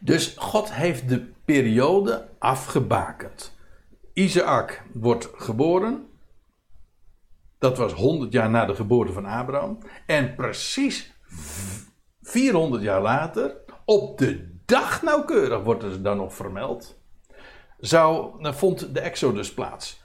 Dus 0.00 0.34
God 0.36 0.72
heeft 0.72 1.08
de 1.08 1.32
periode 1.44 2.28
afgebakend. 2.38 3.56
Isaac 4.12 4.82
wordt 4.92 5.28
geboren. 5.32 6.08
Dat 7.58 7.78
was 7.78 7.92
100 7.92 8.32
jaar 8.32 8.50
na 8.50 8.64
de 8.64 8.74
geboorte 8.74 9.12
van 9.12 9.24
Abraham. 9.24 9.78
En 10.06 10.34
precies 10.34 11.16
400 12.28 12.82
jaar 12.82 13.02
later, 13.02 13.56
op 13.84 14.18
de 14.18 14.48
dag 14.64 15.02
nauwkeurig 15.02 15.62
wordt 15.62 15.82
er 15.82 16.02
dan 16.02 16.16
nog 16.16 16.34
vermeld, 16.34 17.00
zou, 17.78 18.40
nou, 18.40 18.54
vond 18.54 18.94
de 18.94 19.00
Exodus 19.00 19.54
plaats. 19.54 20.02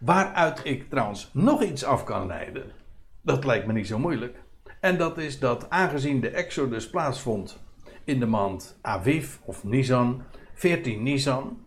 Waaruit 0.00 0.60
ik 0.64 0.90
trouwens 0.90 1.30
nog 1.32 1.62
iets 1.62 1.84
af 1.84 2.04
kan 2.04 2.26
leiden. 2.26 2.72
Dat 3.20 3.44
lijkt 3.44 3.66
me 3.66 3.72
niet 3.72 3.86
zo 3.86 3.98
moeilijk. 3.98 4.40
En 4.80 4.98
dat 4.98 5.18
is 5.18 5.38
dat 5.38 5.70
aangezien 5.70 6.20
de 6.20 6.28
Exodus 6.28 6.90
plaatsvond 6.90 7.60
in 8.04 8.20
de 8.20 8.26
maand 8.26 8.78
Aviv 8.80 9.36
of 9.44 9.64
Nisan, 9.64 10.22
14 10.54 11.02
Nisan, 11.02 11.64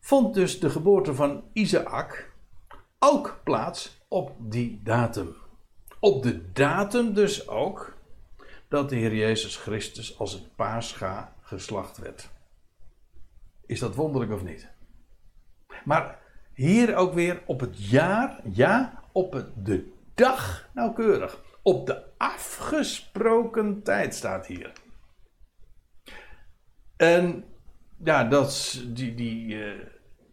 vond 0.00 0.34
dus 0.34 0.60
de 0.60 0.70
geboorte 0.70 1.14
van 1.14 1.42
Isaac 1.52 2.30
ook 2.98 3.40
plaats 3.44 4.00
op 4.08 4.32
die 4.38 4.80
datum. 4.84 5.34
Op 6.00 6.22
de 6.22 6.52
datum 6.52 7.14
dus 7.14 7.48
ook 7.48 7.97
dat 8.68 8.88
de 8.88 8.96
Heer 8.96 9.14
Jezus 9.14 9.56
Christus 9.56 10.18
als 10.18 10.32
het 10.32 10.56
paascha 10.56 11.34
geslacht 11.40 11.98
werd. 11.98 12.30
Is 13.66 13.80
dat 13.80 13.94
wonderlijk 13.94 14.32
of 14.32 14.42
niet? 14.42 14.68
Maar 15.84 16.18
hier 16.54 16.96
ook 16.96 17.14
weer 17.14 17.42
op 17.46 17.60
het 17.60 17.90
jaar, 17.90 18.40
ja, 18.50 19.02
op 19.12 19.44
de 19.56 19.92
dag 20.14 20.68
nauwkeurig. 20.74 21.42
Op 21.62 21.86
de 21.86 22.02
afgesproken 22.16 23.82
tijd 23.82 24.14
staat 24.14 24.46
hier. 24.46 24.72
En 26.96 27.44
ja, 28.04 28.24
dat 28.24 28.82
die, 28.86 29.14
die, 29.14 29.54
uh, 29.54 29.80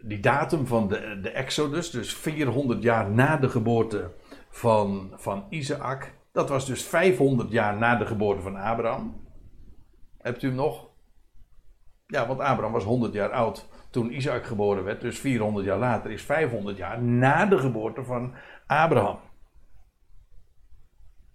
die 0.01 0.19
datum 0.19 0.67
van 0.67 0.87
de, 0.87 1.19
de 1.21 1.29
Exodus, 1.29 1.89
dus 1.89 2.13
400 2.13 2.83
jaar 2.83 3.11
na 3.11 3.37
de 3.37 3.49
geboorte 3.49 4.11
van, 4.49 5.13
van 5.15 5.45
Isaac. 5.49 6.13
Dat 6.35 6.49
was 6.49 6.65
dus 6.65 6.83
500 6.83 7.51
jaar 7.51 7.77
na 7.77 7.95
de 7.95 8.05
geboorte 8.05 8.41
van 8.41 8.55
Abraham. 8.55 9.27
Hebt 10.17 10.43
u 10.43 10.47
hem 10.47 10.55
nog? 10.55 10.89
Ja, 12.07 12.27
want 12.27 12.39
Abraham 12.39 12.71
was 12.71 12.83
100 12.83 13.13
jaar 13.13 13.31
oud 13.31 13.67
toen 13.89 14.13
Isaac 14.13 14.45
geboren 14.45 14.83
werd. 14.83 15.01
Dus 15.01 15.19
400 15.19 15.65
jaar 15.65 15.77
later 15.77 16.11
is 16.11 16.21
500 16.21 16.77
jaar 16.77 17.01
na 17.01 17.45
de 17.45 17.57
geboorte 17.57 18.03
van 18.03 18.33
Abraham. 18.67 19.19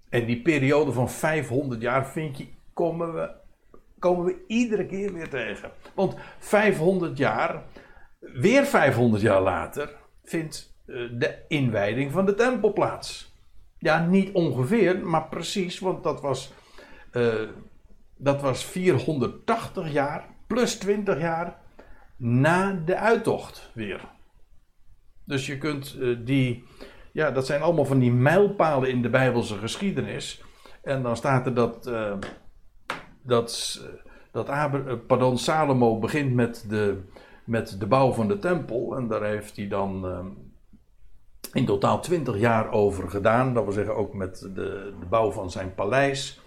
En 0.09 0.25
die 0.27 0.43
periode 0.43 0.93
van 0.93 1.11
500 1.11 1.81
jaar 1.81 2.07
vind 2.07 2.39
je, 2.39 2.47
komen 2.75 3.15
we, 3.15 3.31
komen 3.99 4.25
we 4.25 4.45
iedere 4.47 4.87
keer 4.87 5.13
weer 5.13 5.29
tegen. 5.29 5.71
Want 5.95 6.15
500 6.39 7.19
jaar, 7.19 7.63
weer 8.19 8.65
500 8.65 9.23
jaar 9.23 9.43
later, 9.43 9.97
vindt 10.25 10.75
de 11.19 11.45
inwijding 11.49 12.13
van 12.13 12.27
de 12.27 12.35
tempelplaats. 12.35 13.30
Ja, 13.81 14.07
niet 14.07 14.33
ongeveer, 14.33 15.07
maar 15.07 15.29
precies, 15.29 15.79
want 15.79 16.03
dat 16.03 16.21
was, 16.21 16.53
uh, 17.13 17.49
dat 18.17 18.41
was 18.41 18.65
480 18.65 19.93
jaar 19.93 20.29
plus 20.47 20.75
20 20.75 21.21
jaar 21.21 21.59
na 22.17 22.83
de 22.85 22.97
uittocht 22.97 23.71
weer. 23.75 24.01
Dus 25.25 25.47
je 25.47 25.59
kunt 25.59 25.97
uh, 25.99 26.19
die, 26.25 26.65
ja, 27.13 27.31
dat 27.31 27.47
zijn 27.47 27.63
allemaal 27.63 27.85
van 27.85 27.99
die 27.99 28.13
mijlpalen 28.13 28.89
in 28.89 29.03
de 29.03 29.11
Bijbelse 29.11 29.57
geschiedenis. 29.57 30.43
En 30.83 31.03
dan 31.03 31.17
staat 31.17 31.47
er 31.47 31.55
dat, 31.55 31.87
uh, 31.87 32.15
dat, 33.23 33.81
dat 34.33 34.47
pardon, 35.07 35.39
Salomo 35.39 35.99
begint 35.99 36.35
met 36.35 36.65
de, 36.69 37.03
met 37.45 37.81
de 37.81 37.87
bouw 37.87 38.13
van 38.13 38.29
de 38.29 38.39
tempel. 38.39 38.97
En 38.97 39.09
daar 39.09 39.25
heeft 39.25 39.57
hij 39.57 39.69
dan 39.69 40.05
in 41.53 41.67
totaal 41.67 42.01
20 42.01 42.39
jaar 42.39 42.73
over 42.73 43.11
gedaan. 43.11 43.55
Dat 43.55 43.65
wil 43.65 43.73
zeggen 43.73 43.97
ook 43.97 44.15
met 44.15 44.39
de, 44.39 44.95
de 45.01 45.07
bouw 45.09 45.31
van 45.31 45.51
zijn 45.51 45.75
paleis. 45.75 46.41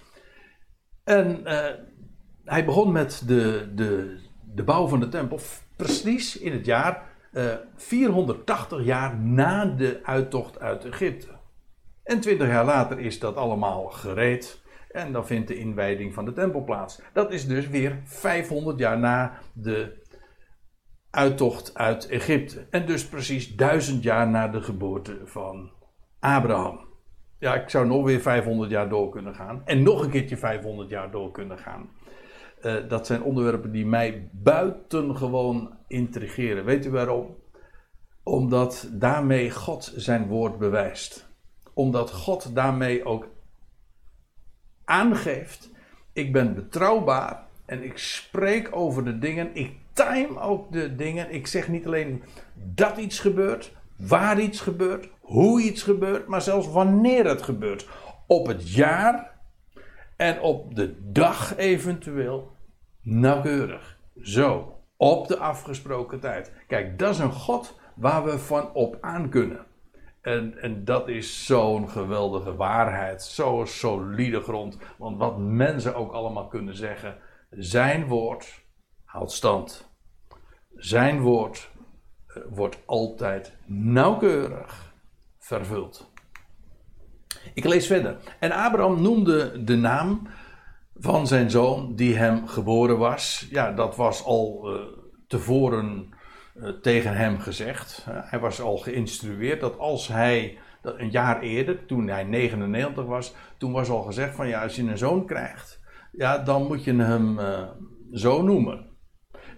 En 1.04 1.42
uh, 1.44 1.66
hij 2.44 2.66
begon 2.66 2.92
met 2.92 3.24
de, 3.28 3.72
de, 3.76 4.20
de 4.54 4.64
bouw 4.64 4.88
van 4.88 5.00
de 5.00 5.10
tempel 5.10 5.40
precies 5.76 6.38
in 6.38 6.52
het 6.52 6.66
jaar 6.66 7.12
uh, 7.32 7.52
eh, 7.52 7.60
480 7.76 8.84
jaar 8.84 9.18
na 9.18 9.66
de 9.66 10.00
uittocht 10.04 10.60
uit 10.60 10.86
Egypte. 10.86 11.28
En 12.04 12.20
20 12.20 12.48
jaar 12.48 12.66
later 12.66 13.00
is 13.00 13.20
dat 13.20 13.36
allemaal 13.36 13.86
gereed. 13.86 14.62
En 14.92 15.12
dan 15.12 15.26
vindt 15.26 15.48
de 15.48 15.58
inwijding 15.58 16.14
van 16.14 16.26
de 16.26 16.34
tempel 16.34 16.64
plaats. 16.64 17.02
Dat 17.14 17.32
is 17.32 17.48
dus 17.48 17.68
weer 17.68 18.00
500 18.04 18.80
jaar 18.80 19.00
na 19.00 19.38
de 19.54 20.02
uittocht 21.14 21.74
uit 21.74 22.08
Egypte. 22.08 22.68
En 22.70 22.86
dus 22.86 23.08
precies 23.08 23.56
duizend 23.56 24.04
jaar 24.04 24.28
na 24.28 24.48
de 24.48 24.62
geboorte 24.62 25.22
van 25.26 25.72
Abraham. 26.20 26.86
Ja, 27.40 27.56
ik 27.56 27.70
zou 27.70 27.88
nog 27.88 28.06
weer 28.06 28.22
500 28.22 28.70
jaar 28.70 28.90
door 28.90 29.10
kunnen 29.10 29.36
gaan. 29.36 29.62
En 29.66 29.84
nog 29.84 30.04
een 30.04 30.10
keertje 30.10 30.38
500 30.38 30.90
jaar 30.90 31.12
door 31.12 31.32
kunnen 31.32 31.58
gaan. 31.58 31.90
Uh, 32.62 32.76
dat 32.88 33.08
zijn 33.08 33.24
onderwerpen 33.24 33.72
die 33.72 33.86
mij 33.86 34.30
buitengewoon 34.32 35.78
intrigeren. 35.88 36.66
Weet 36.66 36.86
u 36.86 36.90
waarom? 36.90 37.36
Omdat 38.24 38.90
daarmee 38.92 39.52
God 39.52 39.94
zijn 39.96 40.28
woord 40.28 40.58
bewijst. 40.58 41.30
Omdat 41.74 42.12
God 42.12 42.56
daarmee 42.56 43.06
ook 43.06 43.28
aangeeft: 44.86 45.72
ik 46.14 46.34
ben 46.34 46.56
betrouwbaar 46.56 47.48
en 47.66 47.84
ik 47.84 47.98
spreek 47.98 48.76
over 48.76 49.06
de 49.06 49.18
dingen. 49.18 49.50
Ik 49.56 49.82
time 49.94 50.40
ook 50.40 50.72
de 50.72 50.96
dingen. 50.96 51.34
Ik 51.34 51.48
zeg 51.48 51.68
niet 51.68 51.86
alleen 51.86 52.24
dat 52.54 52.98
iets 52.98 53.20
gebeurt, 53.20 53.72
waar 53.98 54.40
iets 54.40 54.62
gebeurt, 54.62 55.10
hoe 55.20 55.62
iets 55.62 55.84
gebeurt, 55.84 56.28
maar 56.28 56.42
zelfs 56.42 56.68
wanneer 56.68 57.26
het 57.26 57.42
gebeurt. 57.42 57.88
Op 58.28 58.48
het 58.48 58.74
jaar 58.74 59.32
en 60.18 60.42
op 60.42 60.76
de 60.76 61.12
dag 61.12 61.58
eventueel 61.58 62.52
nauwkeurig. 63.02 63.98
Zo, 64.22 64.78
op 64.98 65.28
de 65.28 65.38
afgesproken 65.38 66.20
tijd. 66.20 66.52
Kijk, 66.68 67.00
dat 67.00 67.14
is 67.14 67.20
een 67.20 67.32
God 67.32 67.80
waar 67.96 68.24
we 68.24 68.40
van 68.40 68.74
op 68.74 68.98
aan 69.02 69.30
kunnen. 69.30 69.66
En, 70.22 70.58
en 70.62 70.86
dat 70.86 71.08
is 71.08 71.46
zo'n 71.46 71.90
geweldige 71.90 72.56
waarheid, 72.56 73.24
zo'n 73.24 73.68
solide 73.68 74.40
grond. 74.40 74.78
Want 74.98 75.18
wat 75.18 75.38
mensen 75.38 75.96
ook 75.96 76.12
allemaal 76.12 76.48
kunnen 76.48 76.76
zeggen, 76.76 77.18
zijn 77.50 78.08
woord 78.08 78.63
houdt 79.14 79.32
stand. 79.32 79.90
Zijn 80.76 81.22
woord 81.22 81.70
eh, 82.28 82.44
wordt 82.50 82.78
altijd 82.86 83.58
nauwkeurig 83.66 84.94
vervuld. 85.40 86.12
Ik 87.54 87.64
lees 87.64 87.88
verder. 87.88 88.18
En 88.40 88.52
Abraham 88.52 89.02
noemde 89.02 89.64
de 89.64 89.76
naam 89.76 90.28
van 90.96 91.28
zijn 91.28 91.52
zoon 91.52 91.96
die 91.96 92.16
hem 92.16 92.48
geboren 92.48 92.98
was. 92.98 93.48
Ja, 93.50 93.72
dat 93.72 93.96
was 93.96 94.24
al 94.24 94.74
uh, 94.74 94.82
tevoren 95.28 96.14
uh, 96.56 96.70
tegen 96.70 97.16
hem 97.16 97.40
gezegd. 97.40 98.06
hij 98.10 98.40
was 98.40 98.62
al 98.62 98.78
geïnstrueerd 98.78 99.60
dat 99.60 99.78
als 99.78 100.08
hij, 100.08 100.58
een 100.82 101.10
jaar 101.10 101.42
eerder, 101.42 101.86
toen 101.86 102.08
hij 102.08 102.24
99 102.24 103.06
was, 103.06 103.34
toen 103.58 103.72
was 103.72 103.90
al 103.90 104.02
gezegd 104.02 104.36
van 104.36 104.48
ja, 104.48 104.64
als 104.64 104.76
je 104.76 104.82
een 104.82 104.98
zoon 104.98 105.26
krijgt, 105.26 105.80
ja, 106.12 106.38
dan 106.38 106.68
moet 106.68 106.84
je 106.84 106.94
hem 106.94 107.40
zo 108.12 108.42
noemen. 108.42 108.93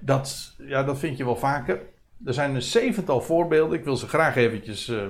Dat, 0.05 0.55
ja, 0.57 0.83
dat 0.83 0.99
vind 0.99 1.17
je 1.17 1.25
wel 1.25 1.35
vaker. 1.35 1.81
Er 2.25 2.33
zijn 2.33 2.55
een 2.55 2.61
zevental 2.61 3.21
voorbeelden. 3.21 3.77
Ik 3.77 3.83
wil 3.83 3.97
ze 3.97 4.07
graag 4.07 4.35
eventjes, 4.35 4.87
uh, 4.87 5.03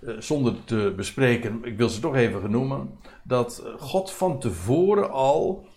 uh, 0.00 0.20
zonder 0.20 0.64
te 0.64 0.92
bespreken, 0.96 1.64
ik 1.64 1.76
wil 1.76 1.88
ze 1.88 2.00
toch 2.00 2.14
even 2.14 2.40
genoemen. 2.40 2.98
Dat 3.24 3.64
God 3.78 4.12
van 4.12 4.40
tevoren 4.40 5.10
al 5.10 5.68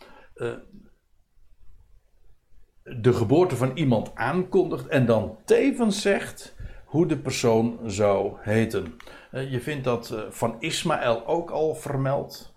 de 2.84 3.14
geboorte 3.14 3.56
van 3.56 3.72
iemand 3.78 4.16
aankondigt 4.16 4.88
en 4.88 5.06
dan 5.06 5.38
tevens 5.46 6.02
zegt 6.02 6.56
hoe 6.86 7.08
de 7.08 7.18
persoon 7.18 7.80
zou 7.86 8.38
heten. 8.40 8.96
je 9.32 9.60
vindt 9.62 9.84
dat 9.84 10.16
van 10.30 10.56
Ismaël 10.60 11.28
ook 11.28 11.50
al 11.50 11.76
vermeld. 11.76 12.54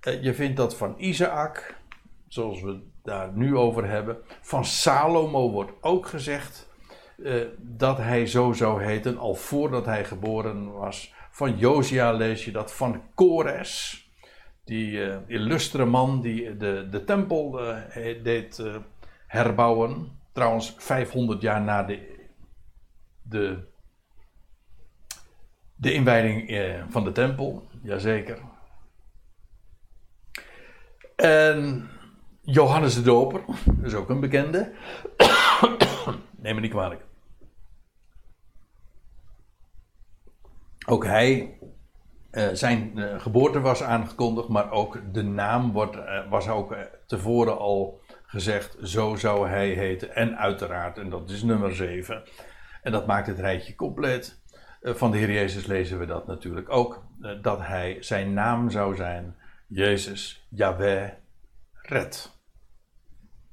je 0.00 0.34
vindt 0.34 0.56
dat 0.56 0.76
van 0.76 0.94
Isaac, 0.98 1.80
zoals 2.28 2.62
we 2.62 2.92
daar 3.04 3.32
nu 3.32 3.56
over 3.56 3.88
hebben. 3.88 4.16
Van 4.40 4.64
Salomo 4.64 5.50
wordt 5.50 5.72
ook 5.80 6.06
gezegd 6.06 6.68
uh, 7.16 7.46
dat 7.58 7.98
hij 7.98 8.26
zo 8.26 8.52
zou 8.52 8.82
heten, 8.82 9.18
al 9.18 9.34
voordat 9.34 9.86
hij 9.86 10.04
geboren 10.04 10.72
was. 10.72 11.14
Van 11.30 11.56
Josia 11.56 12.12
lees 12.12 12.44
je 12.44 12.50
dat, 12.50 12.72
van 12.72 13.02
Kores, 13.14 14.08
die 14.64 14.90
uh, 14.90 15.16
illustere 15.26 15.84
man 15.84 16.20
die 16.20 16.56
de, 16.56 16.88
de 16.90 17.04
tempel 17.04 17.60
uh, 17.62 18.22
deed 18.22 18.62
herbouwen. 19.26 20.18
Trouwens, 20.32 20.74
500 20.78 21.42
jaar 21.42 21.62
na 21.62 21.82
de, 21.82 22.28
de, 23.22 23.64
de 25.74 25.92
inwijding 25.92 26.50
van 26.88 27.04
de 27.04 27.12
tempel, 27.12 27.68
jazeker. 27.82 28.38
En 31.16 31.88
Johannes 32.46 32.94
de 32.94 33.02
Doper, 33.02 33.40
dat 33.64 33.86
is 33.86 33.94
ook 33.94 34.08
een 34.08 34.20
bekende. 34.20 34.72
Neem 36.42 36.54
me 36.54 36.60
niet 36.60 36.70
kwalijk. 36.70 37.04
Ook 40.86 41.04
hij, 41.04 41.58
uh, 42.30 42.48
zijn 42.52 42.92
uh, 42.94 43.20
geboorte 43.20 43.60
was 43.60 43.82
aangekondigd, 43.82 44.48
maar 44.48 44.70
ook 44.70 45.00
de 45.12 45.22
naam 45.22 45.72
wordt, 45.72 45.96
uh, 45.96 46.30
was 46.30 46.48
ook 46.48 46.76
tevoren 47.06 47.58
al 47.58 48.00
gezegd. 48.26 48.76
Zo 48.82 49.16
zou 49.16 49.48
hij 49.48 49.68
heten. 49.68 50.14
En 50.14 50.38
uiteraard, 50.38 50.98
en 50.98 51.10
dat 51.10 51.30
is 51.30 51.42
nummer 51.42 51.74
7. 51.74 52.22
En 52.82 52.92
dat 52.92 53.06
maakt 53.06 53.26
het 53.26 53.38
rijtje 53.38 53.74
compleet. 53.74 54.42
van 54.82 55.10
de 55.10 55.16
Heer 55.16 55.32
Jezus 55.32 55.66
lezen 55.66 55.98
we 55.98 56.06
dat 56.06 56.26
natuurlijk 56.26 56.70
ook. 56.70 57.04
dat 57.42 57.58
hij, 57.60 57.96
zijn 58.00 58.32
naam 58.32 58.70
zou 58.70 58.96
zijn 58.96 59.36
Jezus, 59.66 60.46
Yahweh, 60.48 61.10
red. 61.86 62.32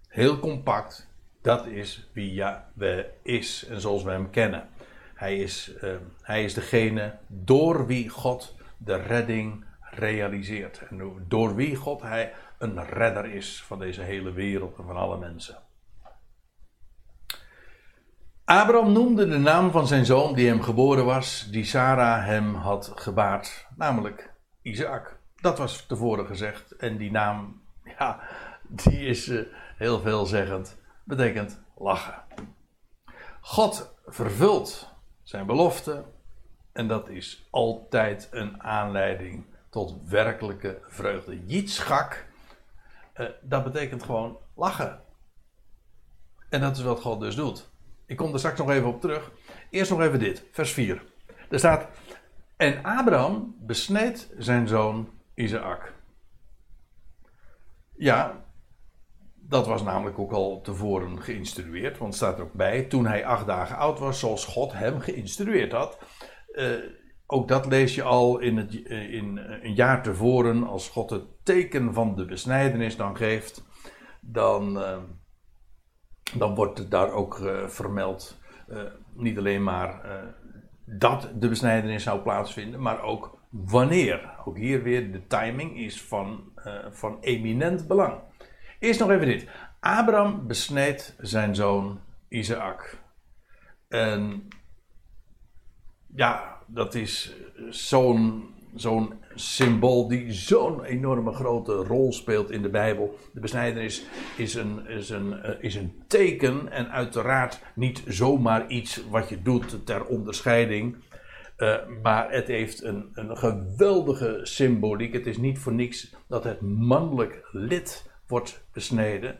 Heel 0.08 0.39
compact. 0.39 1.10
Dat 1.41 1.65
is 1.65 2.10
wie 2.13 2.34
Yahweh 2.34 3.06
is 3.22 3.65
en 3.65 3.82
zoals 3.82 4.04
we 4.04 4.12
hem 4.12 4.30
kennen. 4.30 4.70
Hij 5.13 5.38
is, 5.38 5.74
uh, 5.84 5.96
hij 6.22 6.44
is 6.44 6.54
degene 6.54 7.17
door 7.28 7.86
wie 7.86 8.10
God 8.10 8.56
de 8.78 8.96
redding 8.96 9.65
realiseert. 9.82 10.82
En 10.89 11.26
door 11.28 11.56
wie 11.56 11.76
God 11.76 12.02
hij 12.02 12.34
een 12.58 12.86
redder 12.86 13.26
is 13.26 13.63
van 13.63 13.80
deze 13.80 14.02
hele 14.02 14.32
wereld 14.32 14.78
en 14.78 14.84
van 14.84 14.96
alle 14.96 15.17
mensen. 15.17 15.58
Abraham 18.46 18.91
noemde 18.91 19.28
de 19.28 19.38
naam 19.38 19.72
van 19.72 19.88
zijn 19.88 20.06
zoon 20.06 20.34
die 20.34 20.48
hem 20.48 20.62
geboren 20.62 21.06
was, 21.06 21.48
die 21.52 21.63
Sarah 21.63 22.26
hem 22.26 22.56
had 22.56 22.91
gebaard, 22.96 23.67
namelijk 23.76 24.34
Isaac. 24.62 25.20
Dat 25.36 25.58
was 25.58 25.86
tevoren 25.86 26.26
gezegd 26.26 26.76
en 26.76 26.98
die 26.98 27.12
naam, 27.12 27.61
ja, 28.01 28.19
die 28.67 29.05
is 29.05 29.27
uh, 29.27 29.41
heel 29.77 29.99
veelzeggend, 29.99 30.77
betekent 31.03 31.61
lachen. 31.77 32.23
God 33.41 33.95
vervult 34.05 34.89
zijn 35.23 35.45
belofte 35.45 36.05
en 36.71 36.87
dat 36.87 37.09
is 37.09 37.47
altijd 37.49 38.27
een 38.31 38.63
aanleiding 38.63 39.45
tot 39.69 39.95
werkelijke 40.09 40.81
vreugde. 40.87 41.45
Jitschak, 41.45 42.25
uh, 43.15 43.29
dat 43.41 43.63
betekent 43.63 44.03
gewoon 44.03 44.37
lachen. 44.55 45.01
En 46.49 46.61
dat 46.61 46.77
is 46.77 46.83
wat 46.83 47.01
God 47.01 47.19
dus 47.19 47.35
doet. 47.35 47.69
Ik 48.05 48.17
kom 48.17 48.33
er 48.33 48.39
straks 48.39 48.59
nog 48.59 48.69
even 48.69 48.87
op 48.87 49.01
terug. 49.01 49.31
Eerst 49.69 49.91
nog 49.91 50.01
even 50.01 50.19
dit, 50.19 50.43
vers 50.51 50.71
4. 50.71 51.03
Er 51.49 51.59
staat: 51.59 51.87
En 52.57 52.83
Abraham 52.83 53.55
besneed 53.59 54.29
zijn 54.37 54.67
zoon 54.67 55.09
Isaac. 55.33 55.93
Ja, 58.01 58.45
dat 59.35 59.67
was 59.67 59.83
namelijk 59.83 60.19
ook 60.19 60.31
al 60.31 60.61
tevoren 60.61 61.21
geïnstrueerd, 61.21 61.97
want 61.97 62.15
staat 62.15 62.37
er 62.37 62.43
ook 62.43 62.53
bij, 62.53 62.83
toen 62.83 63.05
hij 63.05 63.25
acht 63.25 63.45
dagen 63.45 63.77
oud 63.77 63.99
was, 63.99 64.19
zoals 64.19 64.45
God 64.45 64.73
hem 64.73 64.99
geïnstrueerd 64.99 65.71
had. 65.71 65.99
ook 67.25 67.47
dat 67.47 67.65
lees 67.65 67.95
je 67.95 68.03
al 68.03 68.39
in, 68.39 68.57
het, 68.57 68.73
in 68.89 69.37
een 69.37 69.73
jaar 69.73 70.03
tevoren, 70.03 70.67
als 70.67 70.89
God 70.89 71.09
het 71.09 71.23
teken 71.43 71.93
van 71.93 72.15
de 72.15 72.25
besnijdenis 72.25 72.97
dan 72.97 73.17
geeft, 73.17 73.65
dan, 74.21 74.73
dan 76.37 76.55
wordt 76.55 76.77
het 76.77 76.91
daar 76.91 77.11
ook 77.11 77.41
vermeld. 77.67 78.39
niet 79.13 79.37
alleen 79.37 79.63
maar 79.63 80.01
dat 80.85 81.29
de 81.35 81.49
besnijdenis 81.49 82.03
zou 82.03 82.19
plaatsvinden, 82.19 82.81
maar 82.81 83.01
ook 83.01 83.40
wanneer. 83.51 84.29
Ook 84.45 84.57
hier 84.57 84.83
weer 84.83 85.11
de 85.11 85.27
timing 85.27 85.77
is 85.77 86.01
van, 86.01 86.51
uh, 86.65 86.85
van 86.89 87.17
eminent 87.19 87.87
belang. 87.87 88.19
Eerst 88.79 88.99
nog 88.99 89.09
even 89.09 89.25
dit. 89.25 89.47
Abraham 89.79 90.47
besneed 90.47 91.15
zijn 91.19 91.55
zoon 91.55 91.99
Isaac. 92.27 92.97
En 93.87 94.47
ja, 96.15 96.57
dat 96.67 96.95
is 96.95 97.35
zo'n 97.69 98.51
zo'n 98.75 99.13
symbool 99.35 100.07
die 100.07 100.31
zo'n 100.31 100.83
enorme 100.83 101.31
grote 101.31 101.73
rol 101.73 102.13
speelt 102.13 102.51
in 102.51 102.61
de 102.61 102.69
Bijbel. 102.69 103.17
De 103.33 103.39
besnijdenis 103.39 104.05
is 104.37 104.53
een, 104.53 104.87
is, 104.87 105.09
een, 105.09 105.41
eh, 105.41 105.63
is 105.63 105.75
een 105.75 106.03
teken 106.07 106.71
en 106.71 106.91
uiteraard 106.91 107.59
niet 107.75 108.03
zomaar 108.07 108.67
iets 108.67 109.03
wat 109.09 109.29
je 109.29 109.41
doet 109.41 109.85
ter 109.85 110.05
onderscheiding. 110.05 110.95
Uh, 111.62 111.76
maar 112.02 112.32
het 112.32 112.47
heeft 112.47 112.84
een, 112.84 113.10
een 113.13 113.38
geweldige 113.38 114.39
symboliek. 114.43 115.13
Het 115.13 115.28
is 115.28 115.38
niet 115.38 115.60
voor 115.60 115.74
niks 115.74 116.15
dat 116.28 116.43
het 116.43 116.62
mannelijk 116.62 117.47
lid 117.52 118.10
wordt 118.28 118.63
besneden. 118.74 119.39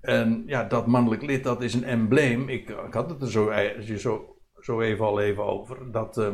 En 0.00 0.42
ja, 0.46 0.64
dat 0.64 0.86
mannelijk 0.86 1.22
lid, 1.22 1.44
dat 1.44 1.62
is 1.62 1.74
een 1.74 1.84
embleem. 1.84 2.48
Ik, 2.48 2.68
ik 2.68 2.92
had 2.94 3.10
het 3.10 3.22
er 3.22 3.30
zo, 3.30 3.52
zo, 3.96 4.36
zo 4.60 4.80
even 4.80 5.04
al 5.04 5.20
even 5.20 5.44
over. 5.44 5.92
Dat, 5.92 6.18
uh, 6.18 6.28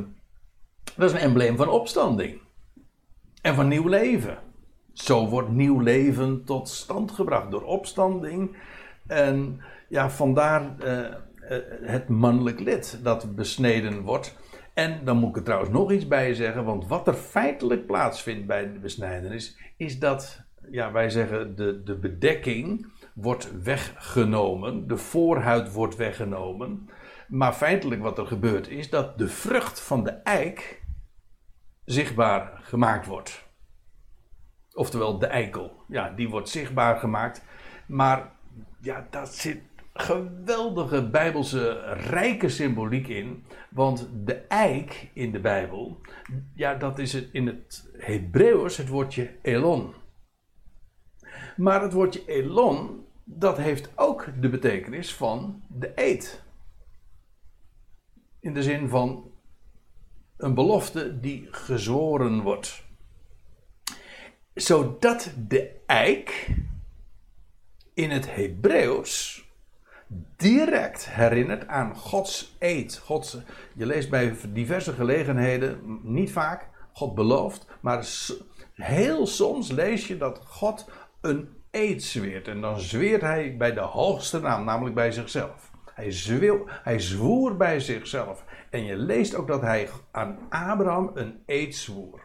dat 0.97 1.11
is 1.11 1.13
een 1.13 1.29
embleem 1.29 1.57
van 1.57 1.69
opstanding. 1.69 2.41
En 3.43 3.55
van 3.55 3.69
nieuw 3.69 3.89
leven. 3.89 4.39
Zo 4.93 5.29
wordt 5.29 5.49
nieuw 5.49 5.81
leven 5.81 6.45
tot 6.45 6.69
stand 6.69 7.13
gebracht 7.13 7.51
door 7.51 7.63
opstanding. 7.63 8.57
En 9.07 9.61
ja, 9.89 10.11
vandaar 10.11 10.75
het 11.83 12.09
mannelijk 12.09 12.61
lid 12.61 13.01
dat 13.03 13.35
besneden 13.35 14.03
wordt. 14.03 14.37
En 14.75 15.05
dan 15.05 15.17
moet 15.17 15.29
ik 15.29 15.37
er 15.37 15.43
trouwens 15.43 15.71
nog 15.71 15.93
iets 15.93 16.09
bij 16.09 16.35
zeggen, 16.35 16.65
want 16.65 16.87
wat 16.87 17.09
er 17.09 17.15
feitelijk 17.15 17.87
plaatsvindt 17.87 18.47
bij 18.47 18.73
de 18.73 18.79
besnijdenis, 18.79 19.59
is 19.77 19.99
dat, 19.99 20.43
ja, 20.71 20.93
wij 20.93 21.11
zeggen, 21.11 21.57
de, 21.57 21.83
de 21.83 21.99
bedekking 21.99 22.93
wordt 23.15 23.63
weggenomen, 23.63 24.87
de 24.89 24.97
voorhuid 24.97 25.73
wordt 25.73 25.97
weggenomen. 25.97 26.89
Maar 27.29 27.53
feitelijk 27.53 28.03
wat 28.03 28.19
er 28.19 28.27
gebeurt 28.27 28.69
is 28.69 28.91
dat 28.91 29.19
de 29.19 29.29
vrucht 29.29 29.81
van 29.81 30.05
de 30.05 30.11
eik 30.11 30.83
zichtbaar 31.85 32.61
gemaakt 32.63 33.07
wordt. 33.07 33.49
Oftewel 34.73 35.19
de 35.19 35.27
eikel. 35.27 35.85
Ja, 35.89 36.11
die 36.11 36.29
wordt 36.29 36.49
zichtbaar 36.49 36.97
gemaakt. 36.97 37.45
Maar 37.87 38.33
ja, 38.81 39.07
dat 39.11 39.35
zit 39.35 39.61
geweldige 39.95 41.09
bijbelse 41.09 41.73
rijke 41.95 42.49
symboliek 42.49 43.09
in. 43.09 43.45
Want 43.71 44.09
de 44.25 44.35
eik 44.35 45.11
in 45.13 45.33
de 45.33 45.41
Bijbel, 45.41 46.01
ja, 46.55 46.75
dat 46.75 46.99
is 46.99 47.13
het 47.13 47.29
in 47.33 47.47
het 47.47 47.91
Hebreeuws 47.97 48.77
het 48.77 48.89
woordje 48.89 49.31
elon. 49.43 49.95
Maar 51.57 51.83
het 51.83 51.93
woordje 51.93 52.25
elon, 52.27 53.07
dat 53.25 53.57
heeft 53.57 53.91
ook 53.95 54.29
de 54.41 54.49
betekenis 54.49 55.15
van 55.15 55.63
de 55.69 55.93
eed. 55.95 56.43
In 58.41 58.55
de 58.55 58.63
zin 58.63 58.89
van 58.89 59.31
een 60.37 60.55
belofte 60.55 61.21
die 61.21 61.49
gezworen 61.51 62.43
wordt. 62.43 62.85
Zodat 64.55 65.35
de 65.49 65.81
eik 65.87 66.55
in 67.95 68.11
het 68.11 68.35
Hebreeuws 68.35 69.44
direct 70.37 71.09
herinnert 71.11 71.67
aan 71.67 71.97
Gods 71.97 72.57
eed. 72.59 72.99
Gods, 72.99 73.39
je 73.75 73.87
leest 73.87 74.11
bij 74.11 74.37
diverse 74.49 74.93
gelegenheden, 74.93 76.01
niet 76.03 76.33
vaak, 76.33 76.69
God 76.93 77.15
belooft, 77.15 77.67
maar 77.81 78.07
heel 78.75 79.27
soms 79.27 79.71
lees 79.71 80.07
je 80.07 80.17
dat 80.17 80.41
God 80.47 80.91
een 81.21 81.49
eed 81.71 82.05
zweert. 82.05 82.49
En 82.49 82.61
dan 82.61 82.81
zweert 82.81 83.21
hij 83.21 83.57
bij 83.57 83.73
de 83.73 83.81
hoogste 83.81 84.41
naam, 84.41 84.65
namelijk 84.65 84.95
bij 84.95 85.13
zichzelf. 85.13 85.71
Hij, 85.95 86.13
zweer, 86.13 86.81
hij 86.83 87.01
zwoer 87.01 87.57
bij 87.57 87.81
zichzelf. 87.81 88.45
En 88.71 88.85
je 88.85 88.97
leest 88.97 89.35
ook 89.35 89.47
dat 89.47 89.61
hij 89.61 89.89
aan 90.11 90.39
Abraham 90.49 91.11
een 91.15 91.43
eed 91.47 91.77
zwoer. 91.77 92.21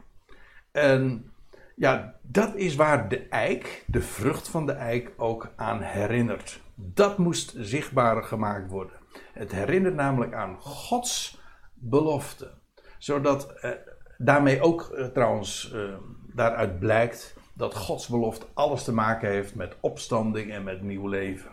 En 0.71 1.31
ja, 1.79 2.15
dat 2.21 2.55
is 2.55 2.75
waar 2.75 3.09
de 3.09 3.27
eik, 3.27 3.83
de 3.87 4.01
vrucht 4.01 4.49
van 4.49 4.65
de 4.65 4.71
eik, 4.71 5.13
ook 5.17 5.51
aan 5.55 5.81
herinnert. 5.81 6.61
Dat 6.75 7.17
moest 7.17 7.53
zichtbaar 7.57 8.23
gemaakt 8.23 8.69
worden. 8.69 8.99
Het 9.33 9.51
herinnert 9.51 9.95
namelijk 9.95 10.33
aan 10.33 10.61
Gods 10.61 11.41
belofte. 11.73 12.51
Zodat 12.97 13.51
eh, 13.51 13.71
daarmee 14.17 14.61
ook 14.61 14.81
eh, 14.81 15.05
trouwens 15.05 15.71
eh, 15.73 15.93
daaruit 16.33 16.79
blijkt 16.79 17.35
dat 17.53 17.75
Gods 17.75 18.07
belofte 18.07 18.45
alles 18.53 18.83
te 18.83 18.93
maken 18.93 19.29
heeft 19.29 19.55
met 19.55 19.75
opstanding 19.79 20.51
en 20.51 20.63
met 20.63 20.81
nieuw 20.81 21.07
leven. 21.07 21.51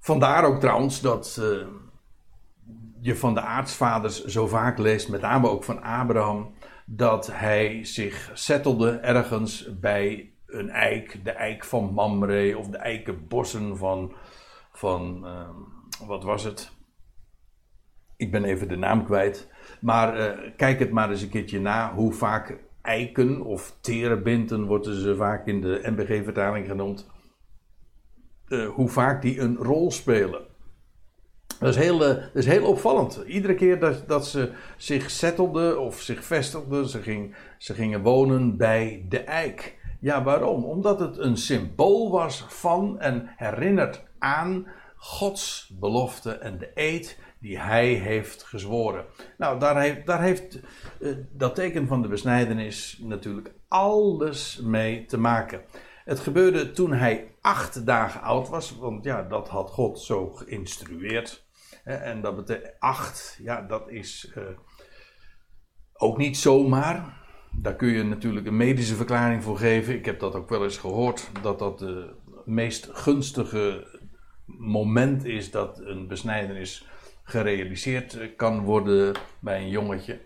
Vandaar 0.00 0.44
ook 0.44 0.60
trouwens 0.60 1.00
dat 1.00 1.38
uh, 1.40 1.66
je 3.00 3.16
van 3.16 3.34
de 3.34 3.40
aartsvaders 3.40 4.24
zo 4.24 4.46
vaak 4.46 4.78
leest, 4.78 5.08
met 5.08 5.20
name 5.20 5.48
ook 5.48 5.64
van 5.64 5.82
Abraham, 5.82 6.54
dat 6.90 7.26
hij 7.32 7.84
zich 7.84 8.30
settelde 8.34 8.90
ergens 8.90 9.78
bij 9.80 10.32
een 10.46 10.70
eik, 10.70 11.24
de 11.24 11.30
eik 11.30 11.64
van 11.64 11.92
Mamre 11.92 12.58
of 12.58 12.68
de 12.68 12.76
eikenbossen 12.76 13.76
van, 13.76 14.12
van 14.72 15.20
uh, 15.24 15.48
wat 16.06 16.24
was 16.24 16.44
het? 16.44 16.72
Ik 18.16 18.30
ben 18.30 18.44
even 18.44 18.68
de 18.68 18.76
naam 18.76 19.04
kwijt. 19.04 19.52
Maar 19.80 20.18
uh, 20.18 20.50
kijk 20.56 20.78
het 20.78 20.90
maar 20.90 21.10
eens 21.10 21.22
een 21.22 21.28
keertje 21.28 21.60
na 21.60 21.94
hoe 21.94 22.12
vaak 22.12 22.58
eiken 22.82 23.42
of 23.42 23.76
terebinten 23.80 24.66
worden 24.66 24.94
ze 24.94 25.16
vaak 25.16 25.46
in 25.46 25.60
de 25.60 25.80
MBG-vertaling 25.84 26.66
genoemd 26.66 27.10
uh, 28.48 28.68
hoe 28.68 28.88
vaak 28.88 29.22
die 29.22 29.40
een 29.40 29.56
rol 29.56 29.90
spelen. 29.90 30.46
Dat 31.58 31.68
is, 31.68 31.76
heel, 31.76 31.94
uh, 31.94 32.08
dat 32.08 32.30
is 32.32 32.46
heel 32.46 32.66
opvallend. 32.66 33.22
Iedere 33.26 33.54
keer 33.54 33.78
dat, 33.78 34.08
dat 34.08 34.26
ze 34.26 34.50
zich 34.76 35.10
settelden 35.10 35.80
of 35.80 36.00
zich 36.00 36.24
vestigden, 36.24 36.88
ze, 36.88 37.02
ging, 37.02 37.34
ze 37.58 37.74
gingen 37.74 38.02
wonen 38.02 38.56
bij 38.56 39.04
de 39.08 39.20
eik. 39.20 39.76
Ja, 40.00 40.22
waarom? 40.22 40.64
Omdat 40.64 41.00
het 41.00 41.18
een 41.18 41.36
symbool 41.36 42.10
was 42.10 42.44
van 42.48 43.00
en 43.00 43.30
herinnert 43.36 44.02
aan 44.18 44.66
Gods 44.96 45.70
belofte 45.80 46.30
en 46.32 46.58
de 46.58 46.70
eed 46.74 47.18
die 47.40 47.58
hij 47.58 47.86
heeft 47.86 48.42
gezworen. 48.42 49.04
Nou, 49.38 49.58
daar 49.58 49.80
heeft, 49.80 50.06
daar 50.06 50.22
heeft 50.22 50.58
uh, 51.00 51.16
dat 51.32 51.54
teken 51.54 51.86
van 51.86 52.02
de 52.02 52.08
besnijdenis 52.08 52.98
natuurlijk 53.02 53.52
alles 53.68 54.60
mee 54.62 55.04
te 55.04 55.18
maken. 55.18 55.60
Het 56.04 56.20
gebeurde 56.20 56.70
toen 56.70 56.92
hij 56.92 57.34
acht 57.40 57.86
dagen 57.86 58.20
oud 58.20 58.48
was, 58.48 58.76
want 58.76 59.04
ja, 59.04 59.22
dat 59.22 59.48
had 59.48 59.70
God 59.70 60.00
zo 60.00 60.30
geïnstrueerd. 60.30 61.46
En 61.88 62.20
dat 62.20 62.36
betekent 62.36 62.74
acht, 62.78 63.38
ja, 63.42 63.62
dat 63.62 63.90
is 63.90 64.32
uh, 64.36 64.44
ook 65.92 66.18
niet 66.18 66.36
zomaar. 66.36 67.16
Daar 67.52 67.76
kun 67.76 67.88
je 67.88 68.02
natuurlijk 68.02 68.46
een 68.46 68.56
medische 68.56 68.94
verklaring 68.94 69.42
voor 69.42 69.58
geven. 69.58 69.94
Ik 69.94 70.04
heb 70.04 70.20
dat 70.20 70.34
ook 70.34 70.48
wel 70.48 70.64
eens 70.64 70.76
gehoord, 70.76 71.30
dat 71.42 71.58
dat 71.58 71.78
de 71.78 72.14
meest 72.44 72.88
gunstige 72.92 73.98
moment 74.46 75.24
is 75.24 75.50
dat 75.50 75.78
een 75.78 76.08
besnijdenis 76.08 76.86
gerealiseerd 77.22 78.36
kan 78.36 78.60
worden 78.60 79.16
bij 79.40 79.60
een 79.60 79.70
jongetje. 79.70 80.20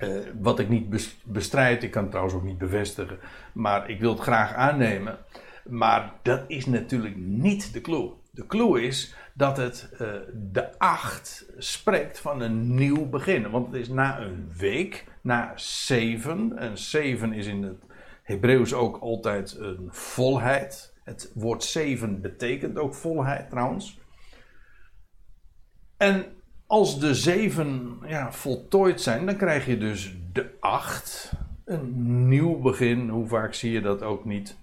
Uh, 0.00 0.18
wat 0.40 0.58
ik 0.58 0.68
niet 0.68 1.14
bestrijd, 1.24 1.82
ik 1.82 1.90
kan 1.90 2.02
het 2.02 2.10
trouwens 2.10 2.36
ook 2.36 2.44
niet 2.44 2.58
bevestigen, 2.58 3.18
maar 3.54 3.90
ik 3.90 4.00
wil 4.00 4.10
het 4.10 4.20
graag 4.20 4.52
aannemen. 4.52 5.18
Maar 5.64 6.12
dat 6.22 6.44
is 6.46 6.66
natuurlijk 6.66 7.16
niet 7.16 7.72
de 7.72 7.80
clue. 7.80 8.12
De 8.30 8.46
clue 8.46 8.82
is 8.82 9.14
dat 9.36 9.56
het 9.56 9.88
uh, 9.92 10.08
de 10.34 10.78
acht 10.78 11.46
spreekt 11.58 12.18
van 12.18 12.40
een 12.40 12.74
nieuw 12.74 13.08
begin. 13.08 13.50
Want 13.50 13.66
het 13.66 13.76
is 13.76 13.88
na 13.88 14.20
een 14.20 14.52
week, 14.58 15.04
na 15.20 15.52
zeven. 15.56 16.58
En 16.58 16.78
zeven 16.78 17.32
is 17.32 17.46
in 17.46 17.62
het 17.62 17.78
Hebreeuws 18.22 18.74
ook 18.74 18.96
altijd 18.96 19.56
een 19.58 19.88
volheid. 19.88 20.94
Het 21.04 21.32
woord 21.34 21.64
zeven 21.64 22.20
betekent 22.20 22.78
ook 22.78 22.94
volheid 22.94 23.50
trouwens. 23.50 24.00
En 25.96 26.26
als 26.66 27.00
de 27.00 27.14
zeven 27.14 27.98
ja, 28.06 28.32
voltooid 28.32 29.00
zijn, 29.00 29.26
dan 29.26 29.36
krijg 29.36 29.66
je 29.66 29.78
dus 29.78 30.16
de 30.32 30.50
acht. 30.60 31.32
Een 31.64 32.28
nieuw 32.28 32.60
begin. 32.60 33.08
Hoe 33.08 33.26
vaak 33.26 33.54
zie 33.54 33.72
je 33.72 33.80
dat 33.80 34.02
ook 34.02 34.24
niet? 34.24 34.56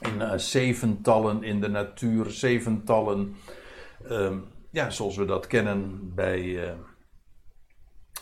In 0.00 0.16
uh, 0.18 0.32
zeventallen 0.36 1.42
in 1.42 1.60
de 1.60 1.68
natuur, 1.68 2.30
zeventallen 2.30 3.36
um, 4.10 4.44
ja, 4.70 4.90
zoals 4.90 5.16
we 5.16 5.24
dat 5.24 5.46
kennen 5.46 6.14
bij, 6.14 6.40
uh, 6.40 6.72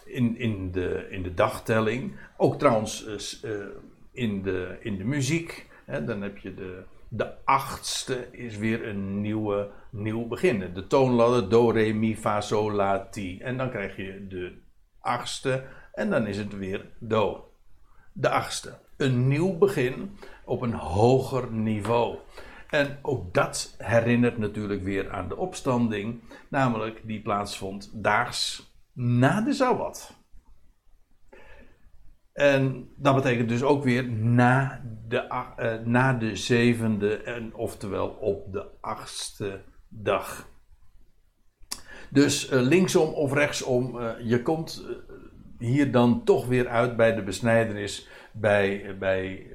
in, 0.04 0.36
in, 0.36 0.72
de, 0.72 1.06
in 1.10 1.22
de 1.22 1.34
dagtelling. 1.34 2.12
Ook 2.36 2.58
trouwens 2.58 3.06
uh, 3.44 3.66
in, 4.12 4.42
de, 4.42 4.76
in 4.80 4.98
de 4.98 5.04
muziek. 5.04 5.68
Hè, 5.84 6.04
dan 6.04 6.22
heb 6.22 6.38
je 6.38 6.54
de, 6.54 6.82
de 7.08 7.44
achtste 7.44 8.28
is 8.30 8.56
weer 8.56 8.88
een 8.88 9.20
nieuwe, 9.20 9.70
nieuw 9.90 10.26
begin. 10.26 10.70
De 10.74 10.86
toonladder 10.86 11.48
do, 11.48 11.70
re, 11.70 11.92
mi, 11.92 12.16
fa, 12.16 12.40
sol, 12.40 12.72
la, 12.72 13.06
ti. 13.10 13.40
En 13.40 13.56
dan 13.56 13.70
krijg 13.70 13.96
je 13.96 14.26
de 14.28 14.52
achtste 15.00 15.64
en 15.92 16.10
dan 16.10 16.26
is 16.26 16.36
het 16.36 16.56
weer 16.56 16.86
do. 16.98 17.50
De 18.12 18.28
achtste. 18.28 18.78
Een 18.96 19.28
nieuw 19.28 19.58
begin 19.58 20.16
op 20.44 20.62
een 20.62 20.74
hoger 20.74 21.52
niveau. 21.52 22.16
En 22.72 22.98
ook 23.02 23.34
dat 23.34 23.74
herinnert 23.78 24.38
natuurlijk 24.38 24.82
weer 24.82 25.10
aan 25.10 25.28
de 25.28 25.36
opstanding, 25.36 26.22
namelijk 26.48 27.06
die 27.06 27.22
plaatsvond 27.22 27.90
daags 28.02 28.72
na 28.92 29.40
de 29.40 29.52
Sabbat. 29.52 30.16
En 32.32 32.92
dat 32.96 33.14
betekent 33.14 33.48
dus 33.48 33.62
ook 33.62 33.84
weer 33.84 34.08
na 34.10 34.84
de, 35.08 35.24
uh, 35.58 35.86
na 35.86 36.12
de 36.12 36.36
zevende, 36.36 37.16
en 37.16 37.54
oftewel 37.54 38.08
op 38.08 38.52
de 38.52 38.66
achtste 38.80 39.64
dag. 39.88 40.48
Dus 42.10 42.52
uh, 42.52 42.60
linksom 42.60 43.14
of 43.14 43.32
rechtsom, 43.32 43.96
uh, 43.96 44.10
je 44.20 44.42
komt 44.42 44.86
hier 45.58 45.92
dan 45.92 46.24
toch 46.24 46.46
weer 46.46 46.68
uit 46.68 46.96
bij 46.96 47.14
de 47.14 47.22
besnijdenis, 47.22 48.08
bij, 48.32 48.96
bij, 48.98 49.46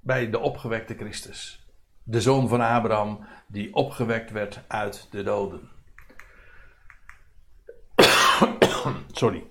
bij 0.00 0.30
de 0.30 0.38
opgewekte 0.38 0.94
Christus. 0.94 1.59
De 2.02 2.20
zoon 2.20 2.48
van 2.48 2.60
Abraham, 2.60 3.26
die 3.46 3.74
opgewekt 3.74 4.30
werd 4.30 4.60
uit 4.68 5.06
de 5.10 5.22
doden. 5.22 5.68
Sorry. 9.12 9.44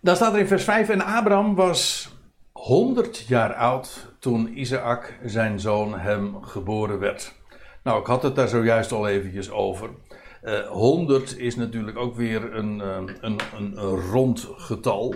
Dan 0.00 0.16
staat 0.16 0.32
er 0.32 0.38
in 0.38 0.46
vers 0.46 0.64
5: 0.64 0.88
En 0.88 1.00
Abraham 1.00 1.54
was 1.54 2.12
100 2.52 3.18
jaar 3.18 3.54
oud 3.54 4.12
toen 4.18 4.58
Isaac, 4.58 5.18
zijn 5.24 5.60
zoon, 5.60 5.98
hem 5.98 6.42
geboren 6.42 6.98
werd. 6.98 7.34
Nou, 7.82 8.00
ik 8.00 8.06
had 8.06 8.22
het 8.22 8.34
daar 8.34 8.48
zojuist 8.48 8.92
al 8.92 9.08
eventjes 9.08 9.50
over. 9.50 9.90
Uh, 10.42 10.58
eh, 10.58 10.66
100 10.66 11.38
is 11.38 11.56
natuurlijk 11.56 11.98
ook 11.98 12.16
weer 12.16 12.54
een, 12.54 12.78
een, 12.78 13.16
een, 13.20 13.38
een, 13.56 13.74
rond 14.10 14.48
getal. 14.56 15.14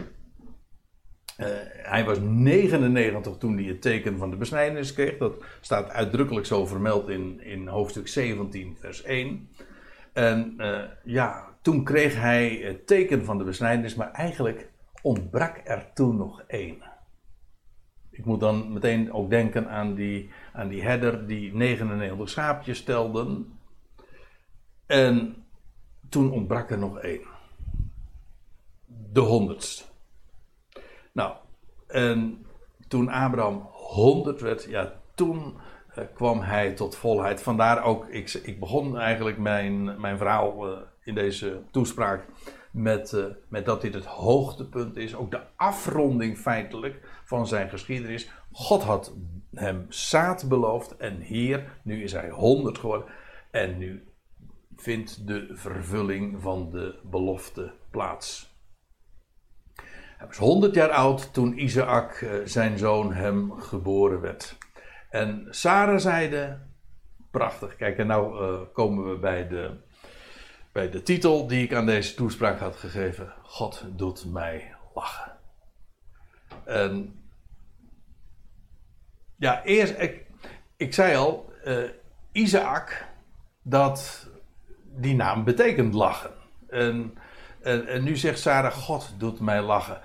Uh, 1.43 1.47
hij 1.77 2.05
was 2.05 2.19
99 2.21 3.39
toen 3.39 3.57
hij 3.57 3.65
het 3.65 3.83
teken 3.83 4.19
van 4.19 4.31
de 4.31 4.37
besnijdenis 4.37 4.93
kreeg. 4.93 5.17
Dat 5.19 5.45
staat 5.61 5.91
uitdrukkelijk 5.91 6.47
zo 6.47 6.67
vermeld 6.67 7.09
in, 7.09 7.41
in 7.41 7.69
hoofdstuk 7.69 8.09
17, 8.09 8.77
vers 8.81 9.03
1. 9.03 9.49
En 10.13 10.57
ja, 11.05 11.49
toen 11.63 11.85
kreeg 11.85 12.15
hij 12.17 12.49
het 12.49 12.87
teken 12.87 13.25
van 13.25 13.39
de 13.39 13.45
besnijdenis, 13.45 13.95
maar 13.95 14.11
eigenlijk 14.11 14.71
ontbrak 15.03 15.61
er 15.65 15.93
toen 15.95 16.17
nog 16.17 16.43
één. 16.47 16.83
Ik 18.11 18.25
moet 18.25 18.41
dan 18.41 18.73
meteen 18.73 19.13
ook 19.13 19.31
denken 19.31 19.69
aan 19.69 19.95
die, 19.95 20.31
aan 20.53 20.69
die 20.69 20.83
herder 20.83 21.27
die 21.27 21.55
99 21.55 22.29
schaapjes 22.29 22.79
stelden. 22.79 23.59
En 24.87 25.45
toen 26.09 26.31
ontbrak 26.31 26.71
er 26.71 26.79
nog 26.79 26.99
één. 26.99 27.27
De 29.13 29.21
honderdste. 29.21 29.85
Nou, 31.13 31.35
en 31.87 32.47
toen 32.89 33.09
Abraham 33.09 33.69
100 33.73 34.41
werd, 34.41 34.65
ja, 34.65 34.93
toen 35.15 35.55
uh, 35.99 36.05
kwam 36.15 36.41
hij 36.41 36.73
tot 36.73 36.97
volheid. 36.97 37.43
Vandaar 37.43 37.85
ook, 37.85 38.07
ik, 38.09 38.33
ik 38.33 38.61
begon 38.61 38.99
eigenlijk 38.99 39.39
mijn, 39.39 40.01
mijn 40.01 40.19
verhaal 40.19 40.69
uh, 40.69 40.79
in 41.05 41.15
deze 41.15 41.63
toespraak 41.71 42.27
met, 42.71 43.13
uh, 43.13 43.25
met 43.49 43.65
dat 43.65 43.81
dit 43.81 43.95
het 43.95 44.05
hoogtepunt 44.05 44.97
is, 44.97 45.15
ook 45.15 45.31
de 45.31 45.41
afronding 45.57 46.39
feitelijk 46.39 47.23
van 47.25 47.47
zijn 47.47 47.69
geschiedenis. 47.69 48.31
God 48.53 48.83
had 48.83 49.13
hem 49.55 49.87
zaad 49.89 50.49
beloofd 50.49 50.97
en 50.97 51.21
hier, 51.21 51.79
nu 51.83 52.03
is 52.03 52.13
hij 52.13 52.31
100 52.31 52.79
geworden 52.79 53.07
en 53.51 53.79
nu 53.79 54.05
vindt 54.77 55.27
de 55.27 55.49
vervulling 55.53 56.43
van 56.43 56.71
de 56.71 56.99
belofte 57.03 57.73
plaats. 57.91 58.52
Hij 60.23 60.31
was 60.31 60.41
100 60.41 60.75
jaar 60.75 60.91
oud 60.91 61.33
toen 61.33 61.59
Isaac, 61.59 62.21
uh, 62.21 62.31
zijn 62.45 62.79
zoon, 62.79 63.13
hem 63.13 63.53
geboren 63.53 64.21
werd. 64.21 64.59
En 65.11 65.47
Sarah 65.51 65.99
zeide, 65.99 66.59
prachtig, 67.31 67.77
kijk 67.77 67.99
en 67.99 68.07
nou 68.07 68.53
uh, 68.53 68.61
komen 68.73 69.11
we 69.11 69.19
bij 69.19 69.49
de 69.49 69.81
bij 70.73 70.91
de 70.91 71.03
titel 71.03 71.47
die 71.47 71.63
ik 71.65 71.75
aan 71.75 71.87
deze 71.87 72.15
toespraak 72.15 72.59
had 72.59 72.77
gegeven: 72.77 73.33
God 73.43 73.85
doet 73.97 74.33
mij 74.33 74.75
lachen. 74.95 75.33
En 76.65 77.23
ja, 79.37 79.65
eerst, 79.65 79.99
ik, 79.99 80.27
ik 80.77 80.95
zei 80.95 81.17
al, 81.17 81.53
uh, 81.65 81.89
Isaac, 82.33 83.07
dat 83.63 84.29
die 84.85 85.15
naam 85.15 85.45
betekent 85.45 85.95
lachen. 85.95 86.33
En, 86.69 87.15
en, 87.63 87.87
en, 87.87 88.03
nu 88.03 88.17
zegt 88.17 88.39
Sarah: 88.39 88.73
God 88.73 89.15
doet 89.19 89.41
mij 89.41 89.63
lachen. 89.63 90.01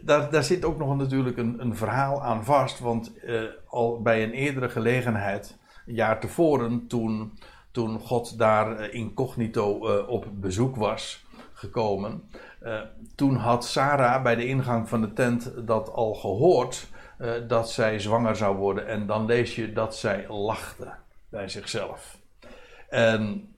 Daar, 0.00 0.30
daar 0.30 0.44
zit 0.44 0.64
ook 0.64 0.78
nog 0.78 0.96
natuurlijk 0.96 1.36
een, 1.36 1.60
een 1.60 1.76
verhaal 1.76 2.22
aan 2.22 2.44
vast, 2.44 2.78
want 2.78 3.12
uh, 3.24 3.42
al 3.66 4.02
bij 4.02 4.22
een 4.22 4.32
eerdere 4.32 4.68
gelegenheid, 4.68 5.56
een 5.86 5.94
jaar 5.94 6.20
tevoren, 6.20 6.86
toen 6.86 7.38
toen 7.70 8.00
God 8.00 8.38
daar 8.38 8.76
eh, 8.76 8.94
incognito 8.94 9.88
uh, 9.88 10.08
op 10.08 10.26
bezoek 10.32 10.76
was 10.76 11.26
gekomen. 11.52 12.30
Toen 13.14 13.34
had 13.34 13.64
Sarah 13.64 14.22
bij 14.22 14.34
de 14.34 14.46
ingang 14.46 14.88
van 14.88 15.00
de 15.00 15.12
tent 15.12 15.52
dat 15.66 15.92
al 15.92 16.14
gehoord 16.14 16.88
dat 17.48 17.70
zij 17.70 17.98
zwanger 17.98 18.36
zou 18.36 18.56
worden. 18.56 18.86
En 18.86 19.06
dan 19.06 19.26
lees 19.26 19.54
je 19.54 19.72
dat 19.72 19.96
zij 19.96 20.28
lachte 20.28 20.92
bij 21.28 21.48
zichzelf. 21.48 22.18
En 22.88 23.48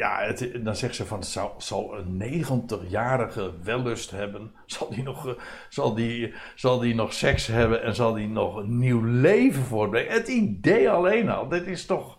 ja, 0.00 0.32
dan 0.58 0.76
zegt 0.76 0.94
ze 0.94 1.06
van, 1.06 1.24
zal, 1.24 1.54
zal 1.58 1.98
een 1.98 2.44
90-jarige 2.44 3.52
wellust 3.62 4.10
hebben? 4.10 4.52
Zal 4.66 4.90
die, 4.90 5.02
nog, 5.02 5.36
zal, 5.68 5.94
die, 5.94 6.34
zal 6.54 6.78
die 6.78 6.94
nog 6.94 7.12
seks 7.12 7.46
hebben 7.46 7.82
en 7.82 7.94
zal 7.94 8.12
die 8.12 8.28
nog 8.28 8.56
een 8.56 8.78
nieuw 8.78 9.02
leven 9.02 9.62
voortbrengen? 9.62 10.12
Het 10.12 10.28
idee 10.28 10.90
alleen 10.90 11.30
al, 11.30 11.48
dit 11.48 11.66
is 11.66 11.86
toch 11.86 12.18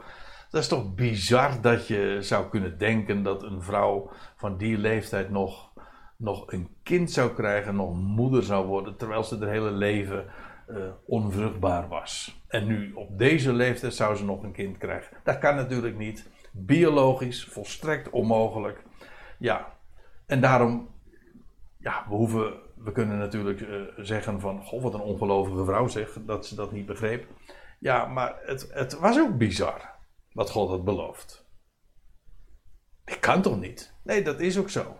dat 0.52 0.62
is 0.62 0.68
toch 0.68 0.96
bizar 0.96 1.62
dat 1.62 1.88
je 1.88 2.18
zou 2.20 2.50
kunnen 2.50 2.78
denken 2.78 3.24
dat 3.24 3.44
een 3.44 3.62
vrouw 3.62 4.12
van 4.36 4.58
die 4.58 4.78
leeftijd 4.78 5.30
nog, 5.30 5.72
nog 6.18 6.52
een 6.52 6.68
kind 6.84 7.12
zou 7.12 7.34
krijgen, 7.34 7.76
nog 7.76 7.96
moeder 7.96 8.44
zou 8.44 8.68
worden, 8.68 8.98
terwijl 8.98 9.24
ze 9.24 9.38
haar 9.38 9.50
hele 9.50 9.72
leven 9.72 10.26
uh, 10.70 10.78
onvruchtbaar 11.06 11.88
was. 11.88 12.42
En 12.48 12.68
nu 12.68 12.94
op 12.94 13.18
deze 13.18 13.54
leeftijd 13.54 13.94
zou 13.94 14.16
ze 14.16 14.26
nog 14.26 14.44
een 14.44 14.52
kind 14.52 14.78
krijgen. 14.78 15.18
Dat 15.24 15.38
kan 15.38 15.56
natuurlijk 15.56 15.98
niet. 15.98 16.30
Biologisch 16.52 17.46
volstrekt 17.46 18.10
onmogelijk. 18.10 18.84
Ja, 19.38 19.74
en 20.26 20.42
daarom, 20.42 20.90
ja, 21.78 22.06
we 22.10 22.16
hoeven, 22.16 22.54
we 22.76 22.92
kunnen 22.92 23.18
natuurlijk 23.18 23.60
uh, 23.62 23.82
zeggen 23.98 24.40
van, 24.40 24.64
goh, 24.64 24.84
wat 24.84 24.94
een 24.94 25.00
ongelovige 25.00 25.66
vrouw 25.66 25.88
zegt, 25.88 26.28
dat 26.28 26.46
ze 26.46 26.56
dat 26.56 26.72
niet 26.72 26.86
begreep. 26.86 27.28
Ja, 27.80 28.06
maar 28.06 28.40
het, 28.46 28.70
het 28.74 29.00
was 29.00 29.20
ook 29.20 29.38
bizar 29.38 29.90
wat 30.32 30.50
God 30.50 30.70
had 30.70 30.84
beloofd. 30.84 31.50
Dat 33.04 33.20
kan 33.20 33.42
toch 33.42 33.60
niet? 33.60 33.94
Nee, 34.04 34.24
dat 34.24 34.40
is 34.40 34.58
ook 34.58 34.70
zo. 34.70 34.96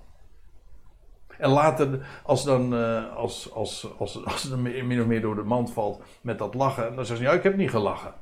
En 1.38 1.50
later, 1.50 2.08
als 2.24 2.44
dan, 2.44 2.74
uh, 2.74 3.16
als, 3.16 3.52
als, 3.52 3.98
als, 3.98 4.26
als 4.26 4.44
het 4.44 4.60
min 4.60 5.02
of 5.02 5.08
meer 5.08 5.22
door 5.22 5.36
de 5.36 5.44
mand 5.44 5.74
valt 5.74 6.04
met 6.22 6.38
dat 6.38 6.54
lachen, 6.54 6.96
dan 6.96 7.06
zegt 7.06 7.20
ze, 7.20 7.26
ja, 7.26 7.32
ik 7.32 7.44
heb 7.44 7.56
niet 7.56 7.70
gelachen. 7.70 8.14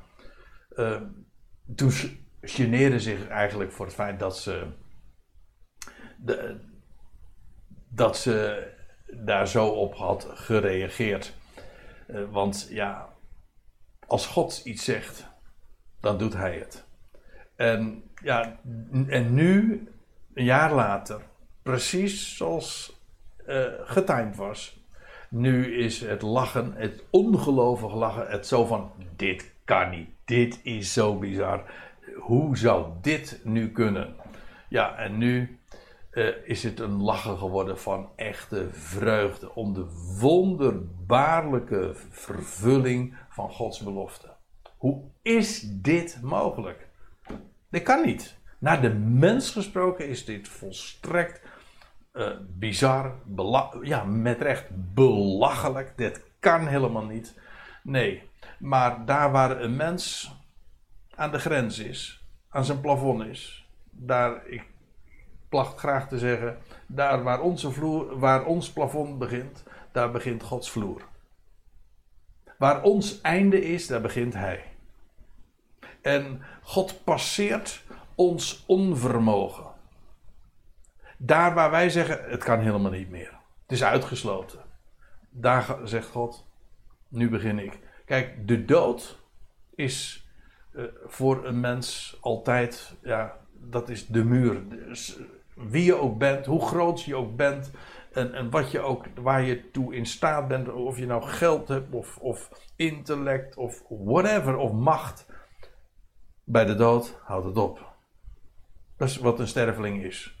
Uh, 0.74 1.00
toen 1.74 1.90
geneerde 2.40 3.00
zich 3.00 3.28
eigenlijk 3.28 3.72
voor 3.72 3.86
het 3.86 3.94
feit 3.94 4.18
dat 4.18 4.38
ze, 4.38 4.66
de, 6.18 6.60
dat 7.88 8.16
ze 8.16 8.68
daar 9.06 9.48
zo 9.48 9.66
op 9.66 9.94
had 9.94 10.28
gereageerd. 10.34 11.34
Uh, 12.08 12.30
want 12.30 12.66
ja, 12.70 13.08
als 14.06 14.26
God 14.26 14.60
iets 14.64 14.84
zegt, 14.84 15.26
dan 16.00 16.18
doet 16.18 16.34
hij 16.34 16.58
het. 16.58 16.84
En, 17.56 18.02
ja, 18.22 18.60
en 19.06 19.34
nu, 19.34 19.88
een 20.34 20.44
jaar 20.44 20.74
later, 20.74 21.20
precies 21.62 22.36
zoals 22.36 22.98
uh, 23.46 23.66
getimed 23.80 24.36
was. 24.36 24.78
Nu 25.28 25.76
is 25.76 26.00
het 26.00 26.22
lachen, 26.22 26.72
het 26.72 27.04
ongelovig 27.10 27.94
lachen, 27.94 28.26
het 28.26 28.46
zo 28.46 28.64
van: 28.64 28.92
dit 29.16 29.54
kan 29.64 29.90
niet, 29.90 30.08
dit 30.24 30.60
is 30.62 30.92
zo 30.92 31.18
bizar. 31.18 31.64
Hoe 32.20 32.56
zou 32.56 32.92
dit 33.00 33.40
nu 33.44 33.72
kunnen? 33.72 34.14
Ja, 34.68 34.96
en 34.96 35.18
nu 35.18 35.58
uh, 36.12 36.28
is 36.44 36.62
het 36.62 36.80
een 36.80 37.02
lachen 37.02 37.38
geworden 37.38 37.78
van 37.78 38.08
echte 38.16 38.68
vreugde 38.70 39.54
om 39.54 39.74
de 39.74 39.86
wonderbaarlijke 40.20 41.90
vervulling 42.10 43.16
van 43.28 43.50
Gods 43.50 43.80
belofte. 43.80 44.28
Hoe 44.76 45.02
is 45.22 45.60
dit 45.68 46.18
mogelijk? 46.22 46.88
Dit 47.70 47.82
kan 47.82 48.06
niet. 48.06 48.38
Naar 48.58 48.80
de 48.80 48.94
mens 48.94 49.50
gesproken 49.50 50.08
is 50.08 50.24
dit 50.24 50.48
volstrekt 50.48 51.40
uh, 52.12 52.28
bizar, 52.48 53.14
ja, 53.82 54.04
met 54.04 54.40
recht 54.40 54.66
belachelijk. 54.94 55.92
Dit 55.96 56.24
kan 56.38 56.66
helemaal 56.66 57.04
niet. 57.04 57.38
Nee, 57.82 58.22
maar 58.58 59.04
daar 59.04 59.32
waar 59.32 59.60
een 59.60 59.76
mens 59.76 60.34
aan 61.20 61.30
de 61.30 61.38
grens 61.38 61.78
is, 61.78 62.24
aan 62.48 62.64
zijn 62.64 62.80
plafond 62.80 63.24
is, 63.24 63.68
daar, 63.90 64.46
ik 64.46 64.66
placht 65.48 65.78
graag 65.78 66.08
te 66.08 66.18
zeggen, 66.18 66.58
daar 66.86 67.22
waar, 67.22 67.40
onze 67.40 67.70
vloer, 67.70 68.18
waar 68.18 68.44
ons 68.44 68.72
plafond 68.72 69.18
begint, 69.18 69.62
daar 69.92 70.10
begint 70.10 70.42
Gods 70.42 70.70
vloer. 70.70 71.02
Waar 72.58 72.82
ons 72.82 73.20
einde 73.20 73.62
is, 73.62 73.86
daar 73.86 74.00
begint 74.00 74.34
Hij. 74.34 74.64
En 76.02 76.42
God 76.62 77.04
passeert 77.04 77.82
ons 78.14 78.64
onvermogen. 78.66 79.66
Daar 81.16 81.54
waar 81.54 81.70
wij 81.70 81.90
zeggen, 81.90 82.30
het 82.30 82.44
kan 82.44 82.58
helemaal 82.58 82.90
niet 82.90 83.10
meer. 83.10 83.38
Het 83.62 83.72
is 83.72 83.84
uitgesloten. 83.84 84.60
Daar 85.30 85.76
zegt 85.84 86.08
God, 86.08 86.46
nu 87.08 87.28
begin 87.28 87.58
ik. 87.58 87.78
Kijk, 88.04 88.48
de 88.48 88.64
dood 88.64 89.18
is 89.74 90.28
uh, 90.72 90.84
voor 91.06 91.46
een 91.46 91.60
mens 91.60 92.18
altijd, 92.20 92.96
ja, 93.02 93.36
dat 93.52 93.88
is 93.88 94.06
de 94.06 94.24
muur. 94.24 94.68
Dus 94.68 95.18
wie 95.54 95.84
je 95.84 95.94
ook 95.94 96.18
bent, 96.18 96.46
hoe 96.46 96.66
groot 96.66 97.02
je 97.02 97.16
ook 97.16 97.36
bent, 97.36 97.70
en, 98.12 98.34
en 98.34 98.50
wat 98.50 98.70
je 98.70 98.80
ook, 98.80 99.06
waar 99.14 99.42
je 99.42 99.70
toe 99.70 99.94
in 99.94 100.06
staat 100.06 100.48
bent, 100.48 100.72
of 100.72 100.98
je 100.98 101.06
nou 101.06 101.22
geld 101.22 101.68
hebt, 101.68 101.94
of, 101.94 102.18
of 102.18 102.50
intellect, 102.76 103.56
of 103.56 103.82
whatever, 103.88 104.56
of 104.56 104.72
macht. 104.72 105.26
Bij 106.44 106.64
de 106.64 106.74
dood 106.74 107.18
houdt 107.22 107.46
het 107.46 107.56
op. 107.56 107.88
Dat 108.96 109.08
is 109.08 109.16
wat 109.16 109.38
een 109.38 109.48
sterveling 109.48 110.04
is. 110.04 110.38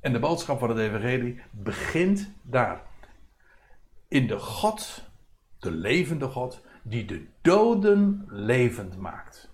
En 0.00 0.12
de 0.12 0.18
boodschap 0.18 0.58
van 0.58 0.68
het 0.68 0.78
Evangelie 0.78 1.40
begint 1.50 2.32
daar. 2.42 2.82
In 4.08 4.26
de 4.26 4.38
God, 4.38 5.10
de 5.58 5.70
levende 5.70 6.26
God, 6.26 6.62
die 6.88 7.04
de 7.04 7.26
doden 7.42 8.24
levend 8.28 8.96
maakt. 8.96 9.50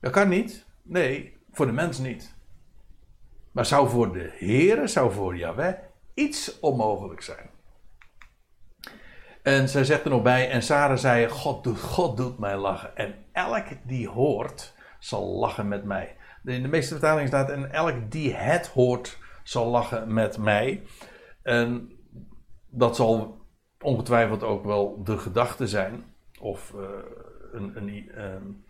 Dat 0.00 0.12
kan 0.12 0.28
niet. 0.28 0.66
Nee, 0.82 1.36
voor 1.50 1.66
de 1.66 1.72
mens 1.72 1.98
niet. 1.98 2.34
Maar 3.52 3.66
zou 3.66 3.88
voor 3.88 4.12
de 4.12 4.30
Heer, 4.32 4.88
zou 4.88 5.12
voor 5.12 5.36
Yahweh 5.36 5.74
iets 6.14 6.60
onmogelijk 6.60 7.22
zijn. 7.22 7.50
En 9.42 9.68
zij 9.68 9.84
zegt 9.84 10.04
er 10.04 10.10
nog 10.10 10.22
bij, 10.22 10.50
en 10.50 10.62
Sarah 10.62 10.98
zei: 10.98 11.28
God 11.28 11.64
doet, 11.64 11.80
God 11.80 12.16
doet 12.16 12.38
mij 12.38 12.56
lachen. 12.56 12.96
En 12.96 13.14
elk 13.32 13.66
die 13.86 14.08
hoort, 14.08 14.74
zal 14.98 15.26
lachen 15.26 15.68
met 15.68 15.84
mij. 15.84 16.16
In 16.44 16.62
de 16.62 16.68
meeste 16.68 16.92
vertalingen 16.92 17.28
staat: 17.28 17.50
En 17.50 17.72
elk 17.72 18.10
die 18.10 18.34
het 18.34 18.66
hoort, 18.66 19.18
zal 19.42 19.66
lachen 19.66 20.12
met 20.12 20.38
mij. 20.38 20.82
En 21.42 21.92
dat 22.68 22.96
zal 22.96 23.39
ongetwijfeld 23.82 24.42
ook 24.42 24.64
wel 24.64 25.04
de 25.04 25.18
gedachte 25.18 25.66
zijn. 25.66 26.04
Of 26.40 26.72
uh, 26.76 26.88
een, 27.52 27.76
een, 27.76 27.88
een, 28.14 28.64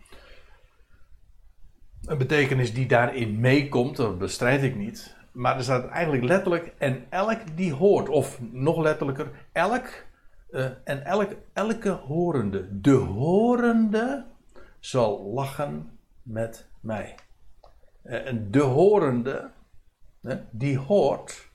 een, 2.05 2.17
betekenis 2.17 2.73
die 2.73 2.87
daarin 2.87 3.39
meekomt, 3.39 3.95
dat 3.95 4.17
bestrijd 4.17 4.63
ik 4.63 4.75
niet. 4.75 5.15
Maar 5.31 5.57
er 5.57 5.63
staat 5.63 5.87
eigenlijk 5.87 6.23
letterlijk: 6.23 6.73
En 6.77 7.05
elk 7.09 7.39
die 7.55 7.73
hoort, 7.73 8.09
of 8.09 8.39
nog 8.51 8.77
letterlijker, 8.77 9.31
elk. 9.51 10.09
Uh, 10.49 10.65
en 10.83 11.05
elk, 11.05 11.35
elke 11.53 11.89
horende, 11.89 12.81
de 12.81 12.91
horende 12.91 14.25
zal 14.79 15.31
lachen 15.33 15.99
met 16.23 16.69
mij. 16.81 17.15
Eh, 18.03 18.27
en 18.27 18.51
de 18.51 18.59
horende, 18.59 19.51
die 20.51 20.77
hoort, 20.77 21.50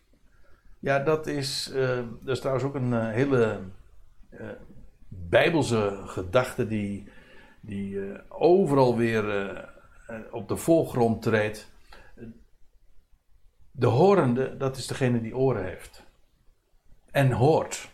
ja, 0.86 0.98
dat 0.98 1.26
is, 1.26 1.70
uh, 1.74 1.98
dat 2.20 2.34
is 2.34 2.38
trouwens 2.38 2.66
ook 2.66 2.74
een 2.74 2.92
uh, 2.92 3.10
hele 3.10 3.60
uh, 4.30 4.40
bijbelse 5.08 6.02
gedachte 6.04 6.66
die, 6.66 7.08
die 7.60 8.00
overal 8.28 8.96
weer 8.96 9.24
op 10.30 10.48
de 10.48 10.56
voorgrond 10.56 11.22
treedt. 11.22 11.72
De 13.70 13.86
horende, 13.86 14.56
dat 14.56 14.76
is 14.76 14.86
degene 14.86 15.20
die 15.20 15.36
oren 15.36 15.64
heeft. 15.64 16.02
En 17.10 17.32
hoort. 17.32 17.90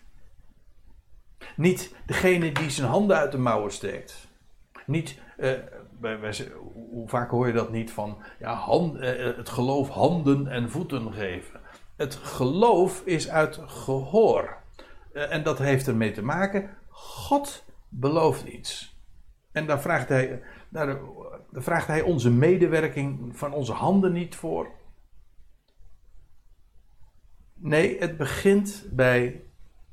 Niet 1.57 1.94
degene 2.07 2.52
die 2.52 2.70
zijn 2.70 2.88
handen 2.88 3.16
uit 3.16 3.33
de 3.33 3.38
mouwen 3.38 3.72
steekt. 3.72 4.28
Niet 4.87 5.20
hoe 6.90 7.09
vaak 7.09 7.31
hoor 7.31 7.46
je 7.46 7.52
dat 7.52 7.70
niet 7.70 7.90
van 7.90 8.18
ja, 8.38 8.55
hand, 8.55 8.96
eh, 8.96 9.28
eh, 9.28 9.37
het 9.37 9.48
geloof 9.48 9.88
handen 9.88 10.46
en 10.46 10.70
voeten 10.70 11.12
geven. 11.12 11.61
Het 11.96 12.14
geloof 12.14 13.02
is 13.05 13.28
uit 13.28 13.61
gehoor. 13.66 14.57
Eh, 15.12 15.33
en 15.33 15.42
dat 15.42 15.59
heeft 15.59 15.87
ermee 15.87 16.12
te 16.12 16.22
maken, 16.22 16.76
God 16.88 17.64
belooft 17.88 18.44
iets. 18.44 19.00
En 19.52 19.66
daar 19.66 19.81
vraagt 19.81 20.09
hij, 20.09 20.42
daar, 20.68 20.98
vraagt 21.52 21.87
hij 21.87 22.02
onze 22.02 22.31
medewerking 22.31 23.38
van 23.38 23.52
onze 23.52 23.72
handen 23.72 24.12
niet 24.12 24.37
voor. 24.37 24.70
Nee, 27.55 27.98
het 27.98 28.16
begint 28.16 28.87
bij 28.90 29.42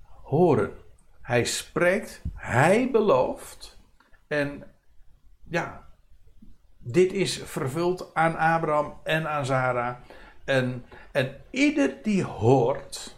horen. 0.03 0.71
Hij 1.21 1.43
spreekt, 1.43 2.21
hij 2.33 2.91
belooft. 2.91 3.79
En 4.27 4.63
ja, 5.43 5.88
dit 6.77 7.13
is 7.13 7.43
vervuld 7.43 8.13
aan 8.13 8.38
Abraham 8.38 8.99
en 9.03 9.29
aan 9.29 9.45
Sarah. 9.45 9.95
En, 10.49 10.85
en 11.12 11.35
ieder 11.49 11.97
die 12.03 12.23
hoort, 12.23 13.17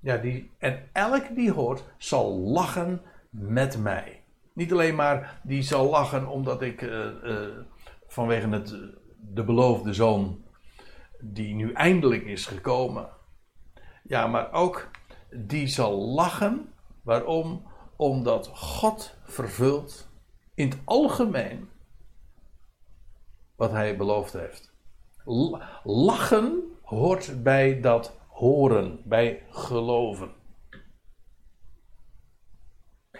ja, 0.00 0.16
die, 0.16 0.50
en 0.58 0.88
elk 0.92 1.34
die 1.34 1.52
hoort, 1.52 1.84
zal 1.98 2.38
lachen 2.38 3.02
met 3.30 3.78
mij. 3.78 4.22
Niet 4.52 4.72
alleen 4.72 4.94
maar 4.94 5.40
die 5.42 5.62
zal 5.62 5.90
lachen 5.90 6.26
omdat 6.26 6.62
ik 6.62 6.82
uh, 6.82 7.06
uh, 7.24 7.48
vanwege 8.06 8.48
het, 8.48 8.76
de 9.16 9.44
beloofde 9.44 9.92
zoon, 9.92 10.44
die 11.20 11.54
nu 11.54 11.72
eindelijk 11.72 12.24
is 12.24 12.46
gekomen. 12.46 13.08
Ja, 14.02 14.26
maar 14.26 14.52
ook 14.52 14.90
die 15.30 15.66
zal 15.66 15.98
lachen. 15.98 16.72
Waarom? 17.02 17.66
Omdat 17.96 18.46
God 18.46 19.16
vervult 19.24 20.08
in 20.54 20.68
het 20.68 20.78
algemeen 20.84 21.68
wat 23.56 23.70
hij 23.70 23.96
beloofd 23.96 24.32
heeft. 24.32 24.65
Lachen 25.84 26.62
hoort 26.82 27.42
bij 27.42 27.80
dat 27.80 28.18
horen, 28.28 29.00
bij 29.04 29.42
geloven. 29.50 30.30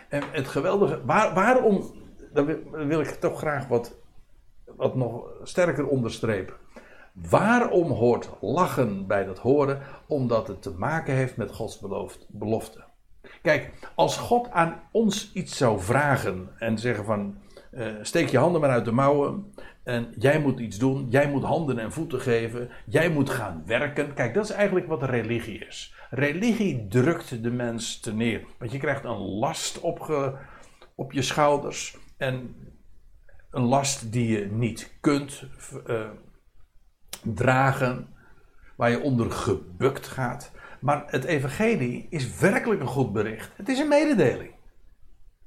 En 0.08 0.22
het 0.30 0.48
geweldige, 0.48 1.04
waar, 1.04 1.34
waarom, 1.34 1.94
dan 2.32 2.46
wil, 2.86 3.00
ik 3.00 3.08
toch 3.08 3.38
graag 3.38 3.66
wat, 3.66 3.96
wat 4.64 4.94
nog 4.94 5.30
sterker 5.42 5.86
onderstrepen. 5.86 6.54
Waarom 7.12 7.90
hoort 7.90 8.30
lachen 8.40 9.06
bij 9.06 9.24
dat 9.24 9.38
horen? 9.38 9.80
Omdat 10.06 10.48
het 10.48 10.62
te 10.62 10.70
maken 10.70 11.14
heeft 11.14 11.36
met 11.36 11.52
Gods 11.52 11.80
belofte. 12.28 12.84
Kijk, 13.42 13.72
als 13.94 14.16
God 14.16 14.50
aan 14.50 14.82
ons 14.92 15.32
iets 15.32 15.56
zou 15.56 15.80
vragen 15.80 16.48
en 16.58 16.78
zeggen 16.78 17.04
van, 17.04 17.38
uh, 17.76 17.86
steek 18.02 18.28
je 18.28 18.38
handen 18.38 18.60
maar 18.60 18.70
uit 18.70 18.84
de 18.84 18.92
mouwen 18.92 19.52
en 19.84 20.14
jij 20.18 20.40
moet 20.40 20.60
iets 20.60 20.78
doen, 20.78 21.06
jij 21.08 21.28
moet 21.28 21.42
handen 21.42 21.78
en 21.78 21.92
voeten 21.92 22.20
geven, 22.20 22.70
jij 22.86 23.10
moet 23.10 23.30
gaan 23.30 23.62
werken. 23.66 24.14
Kijk, 24.14 24.34
dat 24.34 24.44
is 24.44 24.50
eigenlijk 24.50 24.86
wat 24.86 25.02
religie 25.02 25.66
is. 25.66 25.94
Religie 26.10 26.86
drukt 26.88 27.42
de 27.42 27.50
mens 27.50 28.00
te 28.00 28.14
neer. 28.14 28.44
Want 28.58 28.72
je 28.72 28.78
krijgt 28.78 29.04
een 29.04 29.18
last 29.18 29.80
op, 29.80 30.32
op 30.94 31.12
je 31.12 31.22
schouders. 31.22 31.96
En 32.16 32.56
een 33.50 33.62
last 33.62 34.12
die 34.12 34.38
je 34.38 34.46
niet 34.50 34.96
kunt 35.00 35.44
uh, 35.86 36.08
dragen, 37.22 38.08
waar 38.76 38.90
je 38.90 39.00
onder 39.00 39.30
gebukt 39.30 40.06
gaat. 40.06 40.52
Maar 40.80 41.04
het 41.06 41.24
evangelie 41.24 42.06
is 42.10 42.38
werkelijk 42.38 42.80
een 42.80 42.86
goed 42.86 43.12
bericht. 43.12 43.52
Het 43.56 43.68
is 43.68 43.78
een 43.78 43.88
mededeling 43.88 44.55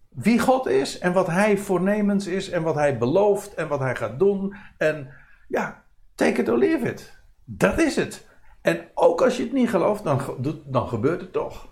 wie 0.10 0.40
God 0.40 0.68
is 0.68 1.00
en 1.00 1.14
wat 1.14 1.28
Hij 1.28 1.58
voornemens 1.58 2.28
is 2.28 2.50
en 2.50 2.64
wat 2.64 2.76
Hij 2.76 2.98
belooft 2.98 3.54
en 3.54 3.68
wat 3.68 3.80
Hij 3.80 3.96
gaat 3.96 4.20
doen. 4.20 4.56
En 4.78 5.10
ja, 5.48 5.84
take 6.16 6.42
it 6.42 6.50
or 6.50 6.58
leave 6.58 6.90
it. 6.90 7.18
Dat 7.44 7.80
is 7.80 7.96
het. 7.96 8.28
En 8.62 8.90
ook 8.94 9.22
als 9.22 9.38
je 9.38 9.44
het 9.44 9.54
niet 9.54 9.70
gelooft, 9.70 10.04
dan, 10.04 10.22
dan 10.66 10.88
gebeurt 10.88 11.22
het 11.22 11.32
toch. 11.32 11.68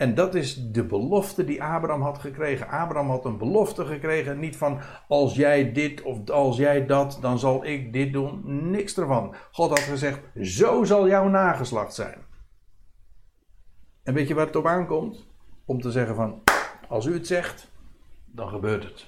En 0.00 0.14
dat 0.14 0.34
is 0.34 0.70
de 0.70 0.84
belofte 0.84 1.44
die 1.44 1.62
Abraham 1.62 2.02
had 2.02 2.18
gekregen. 2.18 2.68
Abraham 2.68 3.10
had 3.10 3.24
een 3.24 3.38
belofte 3.38 3.84
gekregen, 3.84 4.38
niet 4.38 4.56
van 4.56 4.78
als 5.08 5.34
jij 5.34 5.72
dit 5.72 6.02
of 6.02 6.30
als 6.30 6.56
jij 6.56 6.86
dat, 6.86 7.18
dan 7.20 7.38
zal 7.38 7.64
ik 7.64 7.92
dit 7.92 8.12
doen. 8.12 8.42
Niks 8.70 8.96
ervan. 8.96 9.34
God 9.52 9.68
had 9.68 9.78
gezegd, 9.78 10.20
zo 10.42 10.84
zal 10.84 11.08
jouw 11.08 11.28
nageslacht 11.28 11.94
zijn. 11.94 12.18
En 14.02 14.14
weet 14.14 14.28
je 14.28 14.34
waar 14.34 14.46
het 14.46 14.56
op 14.56 14.66
aankomt? 14.66 15.26
Om 15.64 15.80
te 15.80 15.90
zeggen 15.90 16.14
van, 16.14 16.42
als 16.90 17.06
u 17.06 17.12
het 17.12 17.26
zegt, 17.26 17.70
dan 18.26 18.48
gebeurt 18.48 18.84
het. 18.84 19.06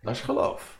Dat 0.00 0.14
is 0.14 0.20
geloof. 0.20 0.78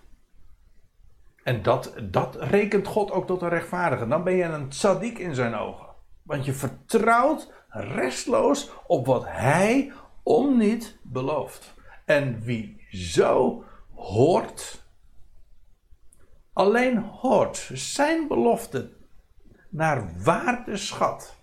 En 1.43 1.63
dat, 1.63 1.95
dat 2.03 2.37
rekent 2.37 2.87
God 2.87 3.11
ook 3.11 3.27
tot 3.27 3.43
een 3.43 3.49
rechtvaardige. 3.49 4.07
Dan 4.07 4.25
ben 4.25 4.35
je 4.35 4.43
een 4.43 4.69
tzaddik 4.69 5.19
in 5.19 5.35
zijn 5.35 5.55
ogen. 5.55 5.87
Want 6.23 6.45
je 6.45 6.53
vertrouwt 6.53 7.53
restloos 7.69 8.71
op 8.87 9.07
wat 9.07 9.25
hij 9.27 9.93
om 10.23 10.59
niet 10.59 10.99
belooft. 11.03 11.75
En 12.05 12.41
wie 12.41 12.87
zo 12.91 13.65
hoort, 13.95 14.85
alleen 16.53 16.99
hoort 16.99 17.71
zijn 17.73 18.29
belofte 18.29 18.93
naar 19.69 20.23
waarde 20.23 20.77
schat, 20.77 21.37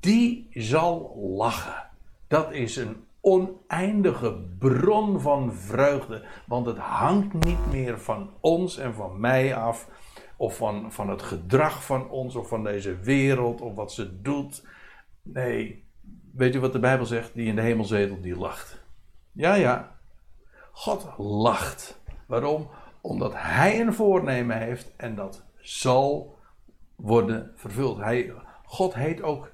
die 0.00 0.48
zal 0.52 1.16
lachen. 1.36 1.89
Dat 2.30 2.52
is 2.52 2.76
een 2.76 3.04
oneindige 3.20 4.32
bron 4.58 5.20
van 5.20 5.52
vreugde. 5.54 6.24
Want 6.46 6.66
het 6.66 6.78
hangt 6.78 7.32
niet 7.32 7.70
meer 7.70 8.00
van 8.00 8.30
ons 8.40 8.78
en 8.78 8.94
van 8.94 9.20
mij 9.20 9.56
af. 9.56 9.88
Of 10.36 10.56
van, 10.56 10.92
van 10.92 11.08
het 11.08 11.22
gedrag 11.22 11.84
van 11.84 12.10
ons 12.10 12.34
of 12.34 12.48
van 12.48 12.64
deze 12.64 12.96
wereld 12.96 13.60
of 13.60 13.74
wat 13.74 13.92
ze 13.92 14.20
doet. 14.20 14.66
Nee, 15.22 15.84
weet 16.32 16.52
je 16.52 16.60
wat 16.60 16.72
de 16.72 16.78
Bijbel 16.78 17.06
zegt? 17.06 17.34
Die 17.34 17.46
in 17.46 17.54
de 17.54 17.62
hemel 17.62 17.84
zetelt, 17.84 18.22
die 18.22 18.36
lacht. 18.36 18.82
Ja, 19.32 19.54
ja. 19.54 19.98
God 20.72 21.08
lacht. 21.18 22.02
Waarom? 22.26 22.68
Omdat 23.00 23.32
hij 23.36 23.80
een 23.80 23.94
voornemen 23.94 24.58
heeft 24.58 24.92
en 24.96 25.14
dat 25.14 25.44
zal 25.56 26.38
worden 26.96 27.52
vervuld. 27.54 27.98
Hij, 27.98 28.32
God 28.64 28.94
heet 28.94 29.22
ook 29.22 29.50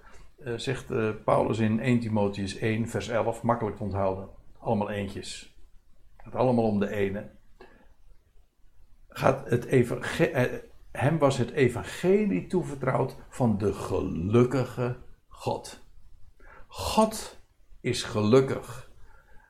uh, 0.46 0.58
zegt 0.58 0.90
uh, 0.90 1.10
Paulus 1.24 1.58
in 1.58 1.80
1 1.80 2.00
Timotheus 2.00 2.56
1, 2.56 2.88
vers 2.88 3.08
11, 3.08 3.42
makkelijk 3.42 3.76
te 3.76 3.82
onthouden. 3.82 4.28
Allemaal 4.58 4.90
eentjes. 4.90 5.56
Het 6.16 6.24
gaat 6.24 6.34
allemaal 6.34 6.64
om 6.64 6.80
de 6.80 6.90
ene. 6.90 7.30
Gaat 9.08 9.50
het 9.50 9.72
uh, 9.72 10.42
hem 10.90 11.18
was 11.18 11.38
het 11.38 11.50
evangelie 11.50 12.46
toevertrouwd 12.46 13.16
van 13.28 13.58
de 13.58 13.72
gelukkige 13.72 14.96
God. 15.28 15.84
God 16.66 17.40
is 17.80 18.02
gelukkig. 18.02 18.90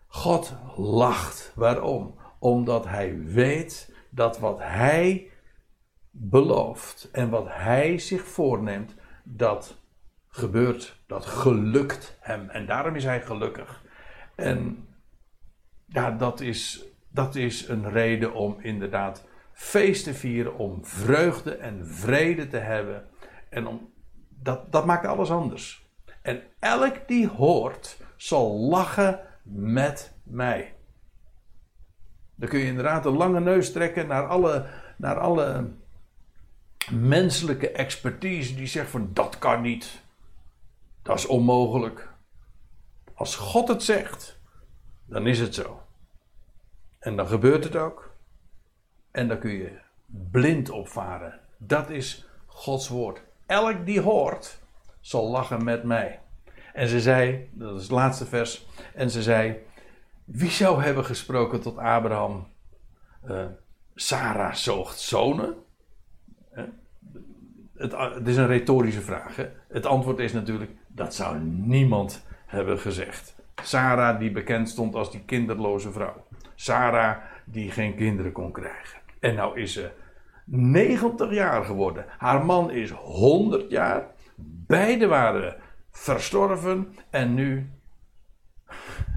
God 0.07 0.57
lacht. 0.77 1.53
Waarom? 1.55 2.15
Omdat 2.39 2.85
hij 2.85 3.23
weet 3.23 3.95
dat 4.11 4.39
wat 4.39 4.59
hij 4.59 5.31
belooft 6.11 7.09
en 7.13 7.31
wat 7.31 7.47
hij 7.49 7.99
zich 7.99 8.27
voorneemt, 8.27 8.95
dat 9.23 9.81
gebeurt, 10.37 10.97
dat 11.07 11.27
gelukt 11.27 12.17
hem. 12.21 12.49
En 12.49 12.67
daarom 12.67 12.95
is 12.95 13.05
hij 13.05 13.23
gelukkig. 13.23 13.83
En 14.35 14.89
ja, 15.87 16.11
dat 16.11 16.41
is, 16.41 16.85
dat 17.09 17.35
is 17.35 17.69
een 17.69 17.91
reden 17.91 18.35
om 18.35 18.57
inderdaad 18.61 19.25
feest 19.53 20.05
te 20.05 20.15
vieren, 20.15 20.57
om 20.57 20.85
vreugde 20.85 21.57
en 21.57 21.87
vrede 21.87 22.47
te 22.47 22.59
hebben. 22.59 23.09
En 23.51 23.67
om, 23.67 23.93
dat, 24.29 24.73
dat 24.73 24.87
maakt 24.87 25.07
alles 25.07 25.31
anders. 25.31 25.87
En 26.23 26.43
elk 26.59 27.09
die 27.09 27.29
hoort, 27.29 27.97
zal 28.17 28.59
lachen 28.59 29.21
met 29.43 30.13
mij. 30.23 30.75
Dan 32.35 32.49
kun 32.49 32.59
je 32.59 32.65
inderdaad 32.65 33.07
een 33.07 33.17
lange 33.17 33.41
neus 33.41 33.73
trekken 33.73 34.07
naar 34.07 34.27
alle, 34.27 34.67
naar 34.97 35.19
alle 35.19 35.71
menselijke 36.91 37.71
expertise 37.71 38.55
die 38.55 38.67
zegt 38.67 38.91
van 38.91 39.11
dat 39.13 39.39
kan 39.39 39.63
niet. 39.63 40.05
Dat 41.07 41.19
is 41.19 41.27
onmogelijk. 41.27 42.09
Als 43.15 43.37
God 43.37 43.69
het 43.69 43.83
zegt, 43.83 44.41
dan 45.05 45.27
is 45.27 45.39
het 45.39 45.55
zo. 45.55 45.81
En 46.99 47.17
dan 47.17 47.27
gebeurt 47.27 47.65
het 47.65 47.77
ook. 47.77 48.15
En 49.11 49.29
dan 49.29 49.39
kun 49.39 49.51
je 49.51 49.79
blind 50.07 50.71
opvaren. 50.71 51.41
Dat 51.57 51.91
is 51.91 52.27
Gods 52.47 52.89
woord. 52.89 53.23
Elk 53.47 53.87
die 53.87 54.01
hoort, 54.01 54.59
zal 55.01 55.31
lachen 55.31 55.65
met 55.65 55.85
mij. 55.85 56.21
En 56.73 56.89
ze 56.89 57.01
zei, 57.01 57.51
dat 57.53 57.77
is 57.77 57.83
het 57.83 57.91
laatste 57.91 58.27
vers, 58.27 58.67
en 58.95 59.11
ze 59.11 59.23
zei: 59.23 59.57
Wie 60.25 60.51
zou 60.51 60.83
hebben 60.83 61.05
gesproken 61.05 61.61
tot 61.61 61.79
Abraham? 61.79 62.47
Uh, 63.29 63.45
Sarah 63.95 64.55
zoogt 64.55 65.01
zonen. 65.01 65.55
Het, 67.77 67.93
het, 67.93 68.29
is 68.29 68.37
een 68.37 68.47
retorische 68.47 69.01
vraag. 69.01 69.37
Het 69.69 69.87
antwoord 69.87 70.19
is 70.19 70.33
natuurlijk: 70.33 70.71
dat 70.97 71.15
zou 71.15 71.39
niemand 71.41 72.27
hebben 72.47 72.79
gezegd. 72.79 73.35
Sarah, 73.63 74.19
die 74.19 74.31
bekend 74.31 74.69
stond 74.69 74.95
als 74.95 75.11
die 75.11 75.25
kinderloze 75.25 75.93
vrouw. 75.93 76.27
Sarah, 76.55 77.17
die 77.45 77.71
geen 77.71 77.97
kinderen 77.97 78.33
kon 78.33 78.53
krijgen. 78.53 79.01
En 79.21 79.35
nou 79.35 79.61
is 79.61 79.73
ze 79.73 79.91
90 80.45 81.33
jaar 81.33 81.65
geworden. 81.65 82.05
Haar 82.19 82.45
man 82.45 82.71
is 82.71 82.91
100 82.91 83.71
jaar. 83.71 84.07
Beiden 84.67 85.09
waren 85.09 85.57
verstorven. 85.91 86.95
En 87.11 87.35
nu. 87.35 87.71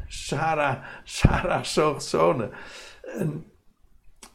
Sarah, 0.07 0.83
Sarah 1.03 1.63
zoogt 1.63 2.03
zonen. 2.03 2.51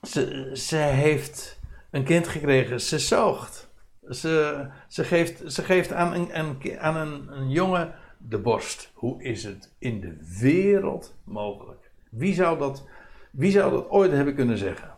ze, 0.02 0.50
ze 0.54 0.76
heeft 0.76 1.60
een 1.90 2.04
kind 2.04 2.28
gekregen. 2.28 2.80
Ze 2.80 2.98
zoogt. 2.98 3.72
Ze, 4.10 4.66
ze, 4.88 5.04
geeft, 5.04 5.52
ze 5.52 5.62
geeft 5.62 5.92
aan, 5.92 6.14
een, 6.14 6.78
aan 6.78 6.96
een, 6.96 7.28
een 7.32 7.50
jongen 7.50 7.94
de 8.18 8.38
borst. 8.38 8.90
Hoe 8.94 9.22
is 9.22 9.44
het 9.44 9.72
in 9.78 10.00
de 10.00 10.16
wereld 10.40 11.14
mogelijk? 11.24 11.90
Wie 12.10 12.34
zou 12.34 12.58
dat, 12.58 12.88
wie 13.30 13.50
zou 13.50 13.70
dat 13.70 13.88
ooit 13.88 14.12
hebben 14.12 14.34
kunnen 14.34 14.58
zeggen? 14.58 14.92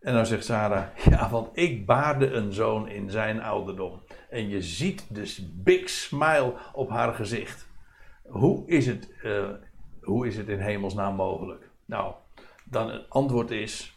En 0.00 0.14
dan 0.14 0.26
zegt 0.26 0.44
Sarah: 0.44 0.84
Ja, 1.10 1.30
want 1.30 1.48
ik 1.52 1.86
baarde 1.86 2.30
een 2.30 2.52
zoon 2.52 2.88
in 2.88 3.10
zijn 3.10 3.42
ouderdom. 3.42 4.00
En 4.30 4.48
je 4.48 4.62
ziet 4.62 5.06
de 5.08 5.46
big 5.54 5.88
smile 5.88 6.54
op 6.72 6.90
haar 6.90 7.14
gezicht. 7.14 7.66
Hoe 8.22 8.68
is 8.68 8.86
het, 8.86 9.10
uh, 9.24 9.48
hoe 10.02 10.26
is 10.26 10.36
het 10.36 10.48
in 10.48 10.58
hemelsnaam 10.58 11.14
mogelijk? 11.14 11.68
Nou, 11.84 12.14
dan 12.64 12.90
het 12.90 13.10
antwoord 13.10 13.50
is: 13.50 13.95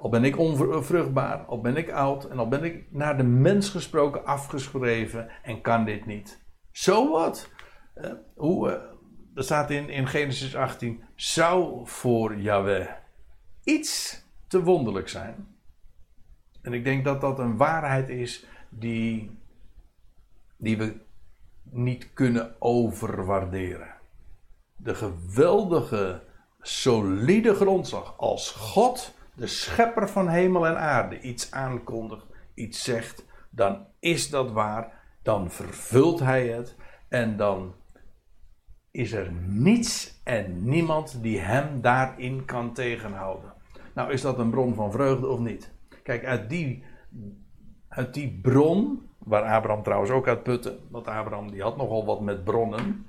al 0.00 0.08
ben 0.08 0.24
ik 0.24 0.38
onvruchtbaar, 0.38 1.38
al 1.38 1.60
ben 1.60 1.76
ik 1.76 1.90
oud 1.90 2.24
en 2.24 2.38
al 2.38 2.48
ben 2.48 2.64
ik 2.64 2.86
naar 2.90 3.16
de 3.16 3.22
mens 3.22 3.70
gesproken 3.70 4.24
afgeschreven 4.24 5.28
en 5.42 5.60
kan 5.60 5.84
dit 5.84 6.06
niet. 6.06 6.42
Zo 6.70 7.10
wat? 7.10 7.48
Uh, 7.96 8.12
hoe, 8.36 8.68
uh, 8.68 8.74
er 9.34 9.44
staat 9.44 9.70
in, 9.70 9.88
in 9.88 10.06
Genesis 10.06 10.56
18, 10.56 11.02
zou 11.14 11.80
voor 11.84 12.36
Yahweh 12.36 12.88
iets 13.64 14.22
te 14.46 14.62
wonderlijk 14.62 15.08
zijn. 15.08 15.56
En 16.62 16.72
ik 16.72 16.84
denk 16.84 17.04
dat 17.04 17.20
dat 17.20 17.38
een 17.38 17.56
waarheid 17.56 18.08
is 18.08 18.46
die, 18.68 19.38
die 20.56 20.78
we 20.78 20.96
niet 21.62 22.12
kunnen 22.12 22.54
overwaarderen. 22.58 23.94
De 24.76 24.94
geweldige, 24.94 26.22
solide 26.60 27.54
grondslag 27.54 28.18
als 28.18 28.50
God 28.50 29.16
de 29.38 29.46
schepper 29.46 30.08
van 30.08 30.28
hemel 30.28 30.66
en 30.66 30.78
aarde 30.78 31.20
iets 31.20 31.52
aankondigt, 31.52 32.26
iets 32.54 32.82
zegt, 32.82 33.26
dan 33.50 33.86
is 33.98 34.30
dat 34.30 34.52
waar, 34.52 34.92
dan 35.22 35.50
vervult 35.50 36.20
hij 36.20 36.48
het 36.48 36.76
en 37.08 37.36
dan 37.36 37.74
is 38.90 39.12
er 39.12 39.32
niets 39.46 40.20
en 40.24 40.68
niemand 40.68 41.22
die 41.22 41.38
hem 41.38 41.80
daarin 41.80 42.44
kan 42.44 42.72
tegenhouden. 42.72 43.52
Nou, 43.94 44.12
is 44.12 44.20
dat 44.20 44.38
een 44.38 44.50
bron 44.50 44.74
van 44.74 44.92
vreugde 44.92 45.26
of 45.26 45.38
niet? 45.38 45.72
Kijk, 46.02 46.24
uit 46.24 46.50
die, 46.50 46.84
uit 47.88 48.14
die 48.14 48.38
bron, 48.42 49.08
waar 49.18 49.42
Abraham 49.42 49.82
trouwens 49.82 50.10
ook 50.10 50.28
uit 50.28 50.42
putte, 50.42 50.78
want 50.90 51.06
Abraham 51.06 51.50
die 51.50 51.62
had 51.62 51.76
nogal 51.76 52.04
wat 52.04 52.20
met 52.20 52.44
bronnen. 52.44 53.06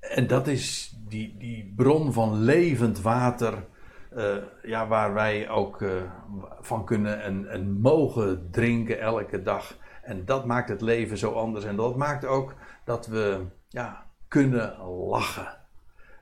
En 0.00 0.26
dat 0.26 0.46
is 0.46 0.96
die, 1.08 1.36
die 1.36 1.72
bron 1.76 2.12
van 2.12 2.38
levend 2.38 3.00
water 3.00 3.66
uh, 4.18 4.36
ja, 4.62 4.86
waar 4.86 5.14
wij 5.14 5.48
ook 5.48 5.80
uh, 5.80 5.90
van 6.60 6.84
kunnen 6.84 7.22
en, 7.22 7.48
en, 7.48 7.80
mogen 7.80 8.48
drinken 8.50 9.00
elke 9.00 9.42
dag. 9.42 9.76
En 10.02 10.24
dat 10.24 10.46
maakt 10.46 10.68
het 10.68 10.80
leven 10.80 11.18
zo 11.18 11.32
anders. 11.32 11.64
En 11.64 11.76
dat 11.76 11.96
maakt 11.96 12.24
ook 12.24 12.54
dat 12.84 13.06
we 13.06 13.46
ja, 13.68 14.06
kunnen 14.28 14.78
lachen. 15.08 15.56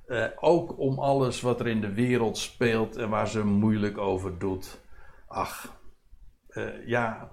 Uh, 0.06 0.24
ook 0.36 0.78
om 0.78 0.98
alles 0.98 1.40
wat 1.40 1.60
er 1.60 1.66
in 1.66 1.80
de 1.80 1.92
wereld 1.92 2.38
speelt 2.38 2.96
en 2.96 3.08
waar 3.08 3.28
ze 3.28 3.44
moeilijk 3.44 3.98
over 3.98 4.38
doet. 4.38 4.80
Ach, 5.26 5.78
ja, 6.86 7.30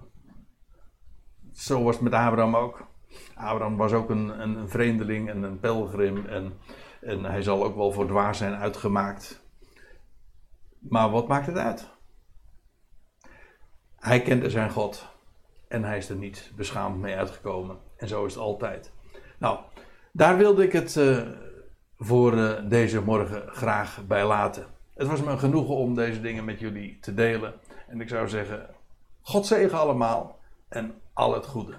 zo 1.52 1.82
was 1.82 1.94
het 1.94 2.04
met 2.04 2.12
Abraham 2.12 2.56
ook. 2.56 2.86
Abraham 3.34 3.76
was 3.76 3.92
ook 3.92 4.10
een, 4.10 4.40
een 4.40 4.68
vreemdeling 4.68 5.28
en 5.28 5.42
een 5.42 5.60
pelgrim. 5.60 6.26
En, 6.26 6.52
en 7.00 7.24
hij 7.24 7.42
zal 7.42 7.64
ook 7.64 7.76
wel 7.76 7.92
voor 7.92 8.06
dwaas 8.06 8.38
zijn 8.38 8.54
uitgemaakt. 8.54 9.43
Maar 10.88 11.10
wat 11.10 11.28
maakt 11.28 11.46
het 11.46 11.56
uit? 11.56 11.88
Hij 13.96 14.22
kende 14.22 14.50
zijn 14.50 14.70
God 14.70 15.06
en 15.68 15.84
hij 15.84 15.96
is 15.96 16.08
er 16.08 16.16
niet 16.16 16.52
beschaamd 16.56 17.00
mee 17.00 17.16
uitgekomen. 17.16 17.78
En 17.96 18.08
zo 18.08 18.24
is 18.24 18.34
het 18.34 18.42
altijd. 18.42 18.92
Nou, 19.38 19.58
daar 20.12 20.36
wilde 20.36 20.62
ik 20.62 20.72
het 20.72 20.96
uh, 20.96 21.22
voor 21.98 22.34
uh, 22.34 22.52
deze 22.68 23.02
morgen 23.02 23.48
graag 23.48 24.06
bij 24.06 24.26
laten. 24.26 24.66
Het 24.94 25.06
was 25.06 25.22
me 25.22 25.30
een 25.30 25.38
genoegen 25.38 25.74
om 25.74 25.94
deze 25.94 26.20
dingen 26.20 26.44
met 26.44 26.60
jullie 26.60 26.98
te 27.00 27.14
delen. 27.14 27.54
En 27.88 28.00
ik 28.00 28.08
zou 28.08 28.28
zeggen, 28.28 28.66
God 29.22 29.46
zegen 29.46 29.78
allemaal 29.78 30.38
en 30.68 31.00
al 31.12 31.34
het 31.34 31.46
goede. 31.46 31.76